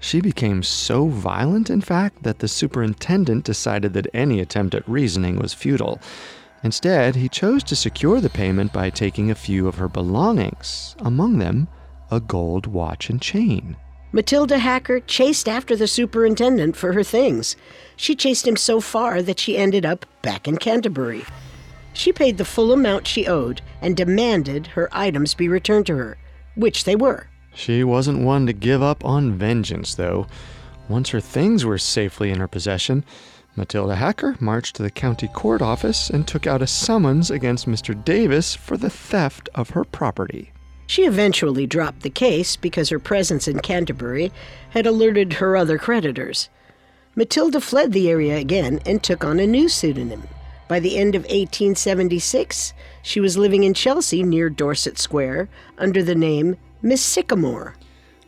She 0.00 0.20
became 0.20 0.62
so 0.62 1.06
violent, 1.06 1.70
in 1.70 1.80
fact, 1.80 2.24
that 2.24 2.40
the 2.40 2.48
superintendent 2.48 3.44
decided 3.44 3.94
that 3.94 4.08
any 4.12 4.40
attempt 4.40 4.74
at 4.74 4.88
reasoning 4.88 5.38
was 5.38 5.54
futile. 5.54 6.00
Instead, 6.64 7.14
he 7.16 7.28
chose 7.28 7.62
to 7.64 7.76
secure 7.76 8.20
the 8.20 8.28
payment 8.28 8.72
by 8.72 8.90
taking 8.90 9.30
a 9.30 9.36
few 9.36 9.66
of 9.68 9.76
her 9.76 9.88
belongings, 9.88 10.96
among 10.98 11.38
them 11.38 11.68
a 12.10 12.20
gold 12.20 12.66
watch 12.66 13.08
and 13.08 13.22
chain. 13.22 13.76
Matilda 14.14 14.58
Hacker 14.58 15.00
chased 15.00 15.48
after 15.48 15.74
the 15.74 15.86
superintendent 15.86 16.76
for 16.76 16.92
her 16.92 17.02
things. 17.02 17.56
She 17.96 18.14
chased 18.14 18.46
him 18.46 18.56
so 18.56 18.78
far 18.78 19.22
that 19.22 19.40
she 19.40 19.56
ended 19.56 19.86
up 19.86 20.04
back 20.20 20.46
in 20.46 20.58
Canterbury. 20.58 21.24
She 21.94 22.12
paid 22.12 22.36
the 22.36 22.44
full 22.44 22.72
amount 22.72 23.06
she 23.06 23.26
owed 23.26 23.62
and 23.80 23.96
demanded 23.96 24.68
her 24.68 24.90
items 24.92 25.34
be 25.34 25.48
returned 25.48 25.86
to 25.86 25.96
her, 25.96 26.18
which 26.54 26.84
they 26.84 26.94
were. 26.94 27.28
She 27.54 27.84
wasn't 27.84 28.24
one 28.24 28.46
to 28.46 28.52
give 28.52 28.82
up 28.82 29.02
on 29.04 29.38
vengeance, 29.38 29.94
though. 29.94 30.26
Once 30.88 31.10
her 31.10 31.20
things 31.20 31.64
were 31.64 31.78
safely 31.78 32.30
in 32.30 32.38
her 32.38 32.48
possession, 32.48 33.04
Matilda 33.56 33.96
Hacker 33.96 34.36
marched 34.40 34.76
to 34.76 34.82
the 34.82 34.90
county 34.90 35.28
court 35.28 35.62
office 35.62 36.10
and 36.10 36.26
took 36.26 36.46
out 36.46 36.62
a 36.62 36.66
summons 36.66 37.30
against 37.30 37.66
Mr. 37.66 38.02
Davis 38.04 38.54
for 38.54 38.76
the 38.76 38.90
theft 38.90 39.48
of 39.54 39.70
her 39.70 39.84
property. 39.84 40.52
She 40.86 41.02
eventually 41.02 41.66
dropped 41.66 42.02
the 42.02 42.10
case 42.10 42.56
because 42.56 42.88
her 42.88 42.98
presence 42.98 43.48
in 43.48 43.60
Canterbury 43.60 44.32
had 44.70 44.86
alerted 44.86 45.34
her 45.34 45.56
other 45.56 45.78
creditors. 45.78 46.48
Matilda 47.14 47.60
fled 47.60 47.92
the 47.92 48.08
area 48.08 48.36
again 48.36 48.80
and 48.86 49.02
took 49.02 49.24
on 49.24 49.38
a 49.38 49.46
new 49.46 49.68
pseudonym. 49.68 50.28
By 50.68 50.80
the 50.80 50.96
end 50.96 51.14
of 51.14 51.24
1876, 51.24 52.72
she 53.02 53.20
was 53.20 53.36
living 53.36 53.64
in 53.64 53.74
Chelsea 53.74 54.22
near 54.22 54.48
Dorset 54.48 54.98
Square 54.98 55.48
under 55.76 56.02
the 56.02 56.14
name 56.14 56.56
Miss 56.80 57.02
Sycamore. 57.02 57.74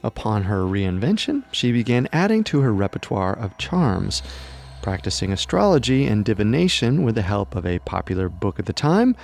Upon 0.03 0.43
her 0.43 0.65
reinvention, 0.65 1.45
she 1.51 1.73
began 1.73 2.09
adding 2.13 2.45
to 2.45 2.61
her 2.61 2.75
repertoire 2.75 3.33
of 3.33 3.57
charms, 3.57 4.23
practicing 4.83 5.33
astrology 5.33 6.07
and 6.07 6.27
divination 6.27 7.05
with 7.05 7.15
the 7.15 7.23
help 7.23 7.57
of 7.57 7.65
a 7.65 7.79
popular 7.81 8.29
book 8.29 8.59
at 8.59 8.67
the 8.67 8.75
time, 8.75 9.17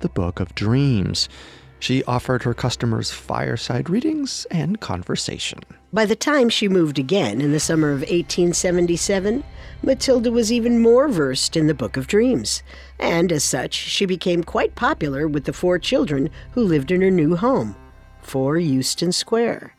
the 0.00 0.10
Book 0.10 0.38
of 0.38 0.54
Dreams. 0.54 1.30
She 1.78 2.02
offered 2.04 2.42
her 2.42 2.54
customers 2.54 3.10
fireside 3.10 3.90
readings 3.90 4.46
and 4.50 4.80
conversation. 4.80 5.60
By 5.92 6.04
the 6.04 6.16
time 6.16 6.48
she 6.48 6.68
moved 6.68 6.98
again 6.98 7.40
in 7.40 7.52
the 7.52 7.60
summer 7.60 7.90
of 7.90 8.00
1877, 8.00 9.44
Matilda 9.82 10.30
was 10.30 10.50
even 10.50 10.80
more 10.80 11.08
versed 11.08 11.56
in 11.56 11.66
the 11.66 11.74
Book 11.74 11.96
of 11.96 12.06
Dreams, 12.06 12.62
and 12.98 13.30
as 13.30 13.44
such, 13.44 13.74
she 13.74 14.06
became 14.06 14.42
quite 14.42 14.74
popular 14.74 15.28
with 15.28 15.44
the 15.44 15.52
four 15.52 15.78
children 15.78 16.30
who 16.52 16.62
lived 16.64 16.90
in 16.90 17.02
her 17.02 17.10
new 17.10 17.36
home, 17.36 17.76
4 18.22 18.58
Euston 18.58 19.12
Square. 19.12 19.74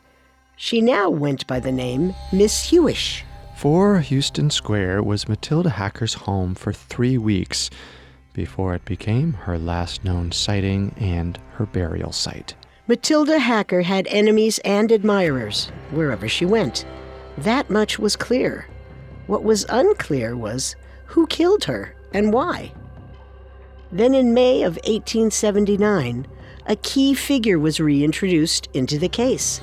She 0.56 0.82
now 0.82 1.10
went 1.10 1.46
by 1.46 1.60
the 1.60 1.72
name 1.72 2.16
Miss 2.32 2.70
Hewish. 2.70 3.24
4 3.58 4.06
Euston 4.10 4.50
Square 4.50 5.04
was 5.04 5.28
Matilda 5.28 5.72
Hacker's 5.72 6.14
home 6.14 6.56
for 6.56 6.72
three 6.72 7.18
weeks 7.18 7.70
before 8.38 8.76
it 8.76 8.86
became 8.86 9.34
her 9.34 9.58
last 9.58 10.06
known 10.06 10.32
sighting 10.32 10.94
and 11.00 11.40
her 11.54 11.66
burial 11.66 12.12
site. 12.12 12.54
Matilda 12.88 13.40
Hacker 13.40 13.82
had 13.82 14.06
enemies 14.12 14.60
and 14.60 14.92
admirers 14.92 15.72
wherever 15.90 16.28
she 16.28 16.46
went. 16.46 16.86
That 17.36 17.72
much 17.72 17.98
was 17.98 18.16
clear. 18.16 18.68
What 19.26 19.44
was 19.44 19.66
unclear 19.70 20.38
was 20.38 20.76
who 21.08 21.26
killed 21.26 21.64
her 21.64 21.96
and 22.14 22.32
why. 22.32 22.74
Then 23.92 24.14
in 24.14 24.36
May 24.36 24.62
of 24.62 24.76
1879, 24.86 26.28
a 26.68 26.76
key 26.76 27.16
figure 27.16 27.58
was 27.58 27.80
reintroduced 27.80 28.70
into 28.72 29.00
the 29.00 29.10
case. 29.10 29.62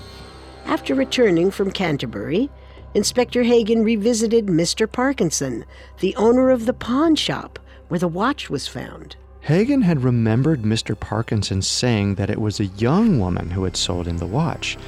After 0.66 0.96
returning 0.96 1.52
from 1.52 1.70
Canterbury, 1.70 2.50
Inspector 2.94 3.40
Hagen 3.40 3.84
revisited 3.84 4.46
Mr. 4.46 4.90
Parkinson, 4.90 5.64
the 6.00 6.16
owner 6.16 6.50
of 6.50 6.66
the 6.66 6.72
pawn 6.72 7.14
shop 7.14 7.60
where 7.88 8.00
the 8.00 8.08
watch 8.08 8.50
was 8.50 8.66
found. 8.66 9.16
Hagen 9.40 9.82
had 9.82 10.02
remembered 10.02 10.62
Mr. 10.62 10.98
Parkinson 10.98 11.60
saying 11.60 12.14
that 12.14 12.30
it 12.30 12.40
was 12.40 12.58
a 12.58 12.66
young 12.66 13.18
woman 13.20 13.50
who 13.50 13.64
had 13.64 13.76
sold 13.76 14.06
him 14.06 14.18
the 14.18 14.26
watch. 14.26 14.78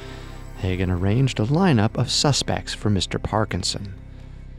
Hagen 0.57 0.89
arranged 0.89 1.39
a 1.39 1.45
lineup 1.45 1.95
of 1.95 2.09
suspects 2.09 2.73
for 2.73 2.89
Mr. 2.89 3.21
Parkinson. 3.21 3.93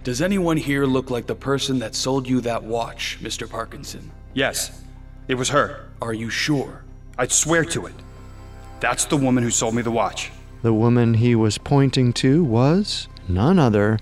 Does 0.04 0.22
anyone 0.22 0.56
here 0.56 0.86
look 0.86 1.10
like 1.10 1.26
the 1.26 1.34
person 1.34 1.80
that 1.80 1.96
sold 1.96 2.28
you 2.28 2.40
that 2.42 2.62
watch, 2.62 3.18
Mr. 3.20 3.50
Parkinson? 3.50 4.12
Yes, 4.34 4.84
it 5.26 5.34
was 5.34 5.48
her. 5.48 5.88
Are 6.00 6.14
you 6.14 6.30
sure? 6.30 6.84
I'd 7.18 7.32
swear 7.32 7.64
to 7.64 7.86
it. 7.86 7.94
That's 8.78 9.06
the 9.06 9.16
woman 9.16 9.42
who 9.42 9.50
sold 9.50 9.74
me 9.74 9.82
the 9.82 9.90
watch. 9.90 10.30
The 10.62 10.72
woman 10.72 11.14
he 11.14 11.34
was 11.34 11.58
pointing 11.58 12.12
to 12.14 12.44
was 12.44 13.08
none 13.28 13.58
other 13.58 13.98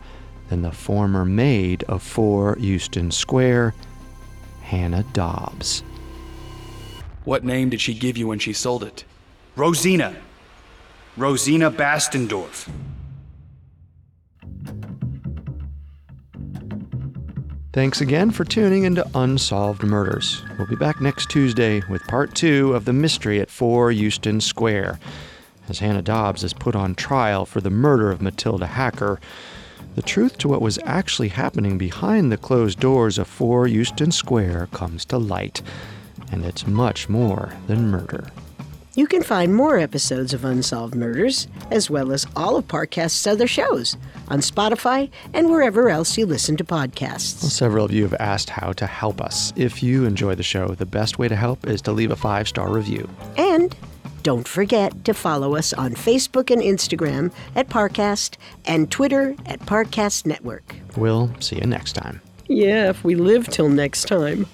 than 0.51 0.61
the 0.61 0.73
former 0.73 1.25
maid 1.25 1.83
of 1.85 2.03
4 2.03 2.59
Euston 2.61 3.11
Square, 3.11 3.75
Hannah 4.67 5.05
Dobbs. 5.13 5.85
What 7.25 7.45
name 7.45 7.71
did 7.71 7.81
she 7.81 7.95
give 7.95 8.17
you 8.17 8.27
when 8.27 8.41
she 8.41 8.53
sold 8.53 8.83
it? 8.83 9.05
Rosina. 9.55 10.17
Rosina 11.17 11.71
Bastendorf. 11.71 12.69
Thanks 17.73 18.01
again 18.01 18.33
for 18.33 18.45
tuning 18.45 18.83
into 18.83 19.09
Unsolved 19.15 19.85
Murders. 19.85 20.43
We'll 20.59 20.67
be 20.67 20.75
back 20.75 21.01
next 21.01 21.31
Tuesday 21.31 21.83
with 21.89 22.03
part 22.09 22.35
two 22.35 22.75
of 22.75 22.87
the 22.87 22.93
mystery 22.93 23.39
at 23.41 23.51
4 23.51 23.93
Euston 23.93 24.41
Square. 24.41 24.99
As 25.69 25.79
Hannah 25.79 26.03
Dobbs 26.03 26.43
is 26.43 26.53
put 26.53 26.75
on 26.75 26.97
trial 26.97 27.47
for 27.47 27.61
the 27.61 27.71
murder 27.71 28.11
of 28.11 28.21
Matilda 28.21 28.67
Hacker, 28.67 29.21
the 29.97 30.03
truth 30.03 30.37
to 30.39 30.49
what 30.49 30.63
was 30.63 30.79
actually 30.85 31.29
happening 31.29 31.79
behind 31.79 32.31
the 32.31 32.37
closed 32.37 32.79
doors 32.79 33.19
of 33.19 33.27
4 33.27 33.67
Euston 33.67 34.13
Square 34.13 34.69
comes 34.73 35.05
to 35.07 35.17
light. 35.19 35.63
And 36.31 36.45
it's 36.45 36.67
much 36.67 37.09
more 37.09 37.55
than 37.67 37.91
murder. 37.91 38.29
You 38.95 39.07
can 39.07 39.23
find 39.23 39.55
more 39.55 39.79
episodes 39.79 40.33
of 40.33 40.45
Unsolved 40.45 40.95
Murders, 40.95 41.49
as 41.71 41.91
well 41.91 42.13
as 42.13 42.27
all 42.37 42.57
of 42.57 42.69
Parcast's 42.69 43.27
other 43.27 43.47
shows, 43.47 43.97
on 44.29 44.41
Spotify 44.41 45.11
and 45.35 45.51
wherever 45.51 45.89
else 45.91 46.17
you 46.17 46.25
listen 46.25 46.57
to 46.57 46.65
podcasts. 46.65 47.43
Well, 47.43 47.51
several 47.51 47.85
of 47.85 47.93
you 47.93 48.03
have 48.05 48.15
asked 48.15 48.51
how 48.51 48.73
to 48.73 48.87
help 48.87 49.21
us. 49.21 49.53
If 49.57 49.83
you 49.83 50.05
enjoy 50.05 50.35
the 50.35 50.43
show, 50.43 50.69
the 50.69 50.87
best 50.87 51.19
way 51.19 51.29
to 51.29 51.37
help 51.37 51.67
is 51.67 51.83
to 51.83 51.93
leave 51.93 52.11
a 52.11 52.17
five 52.17 52.49
star 52.49 52.71
review. 52.71 53.09
And 53.37 53.77
don't 54.27 54.49
forget 54.49 55.05
to 55.05 55.15
follow 55.15 55.55
us 55.55 55.73
on 55.73 55.93
Facebook 55.93 56.51
and 56.51 56.61
Instagram 56.61 57.33
at 57.55 57.69
Parcast 57.69 58.37
and 58.65 58.91
Twitter 58.91 59.37
at 59.47 59.61
Parcast 59.61 60.27
Network. 60.27 60.75
We'll 60.97 61.31
see 61.39 61.55
you 61.61 61.67
next 61.69 61.93
time. 61.93 62.21
Yeah, 62.49 62.91
if 62.91 63.05
we 63.05 63.15
live 63.15 63.47
till 63.47 63.69
next 63.69 64.09
time. 64.09 64.47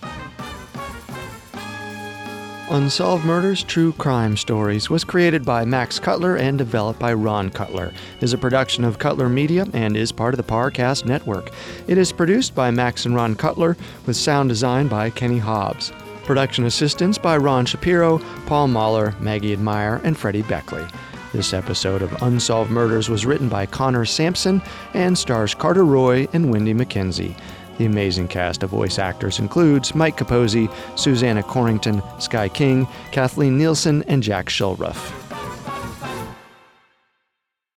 Unsolved 2.69 3.25
Murders 3.25 3.65
True 3.65 3.95
Crime 3.95 4.37
Stories 4.37 4.91
was 4.91 5.05
created 5.05 5.43
by 5.43 5.65
Max 5.65 5.99
Cutler 5.99 6.37
and 6.37 6.59
developed 6.59 7.01
by 7.01 7.15
Ron 7.15 7.49
Cutler. 7.49 7.95
is 8.21 8.35
a 8.35 8.39
production 8.39 8.85
of 8.85 8.99
Cutler 8.99 9.31
Media 9.31 9.67
and 9.73 9.97
is 9.97 10.13
part 10.13 10.35
of 10.35 10.37
the 10.37 10.53
Parcast 10.53 11.07
Network. 11.07 11.51
It 11.89 11.97
is 11.97 12.13
produced 12.13 12.55
by 12.55 12.71
Max 12.71 13.07
and 13.07 13.15
Ron 13.15 13.37
Cutler 13.37 13.79
with 14.05 14.17
sound 14.17 14.51
design 14.51 14.89
by 14.89 15.09
Kenny 15.09 15.39
Hobbs. 15.39 15.93
Production 16.25 16.65
assistance 16.65 17.19
by 17.19 17.37
Ron 17.37 17.67
Shapiro, 17.67 18.19
Paul 18.47 18.69
Mahler, 18.69 19.15
Maggie 19.21 19.53
Admire, 19.53 20.01
and 20.05 20.17
Freddie 20.17 20.43
Beckley. 20.43 20.87
This 21.33 21.53
episode 21.53 22.01
of 22.03 22.23
Unsolved 22.23 22.71
Murders 22.71 23.09
was 23.09 23.27
written 23.27 23.49
by 23.49 23.67
Connor 23.67 24.05
Sampson 24.05 24.63
and 24.95 25.17
stars 25.19 25.55
Carter 25.55 25.85
Roy 25.85 26.29
and 26.33 26.51
Wendy 26.51 26.75
McKenzie. 26.75 27.37
The 27.79 27.87
amazing 27.87 28.29
cast 28.29 28.63
of 28.63 28.71
voice 28.71 28.99
actors 28.99 29.39
includes 29.39 29.95
Mike 29.95 30.17
Capozzi, 30.17 30.73
Susanna 30.97 31.43
Corrington, 31.43 32.03
Sky 32.21 32.49
King, 32.49 32.87
Kathleen 33.11 33.59
Nielsen, 33.59 34.05
and 34.05 34.23
Jack 34.23 34.47
Shulruff. 34.47 35.22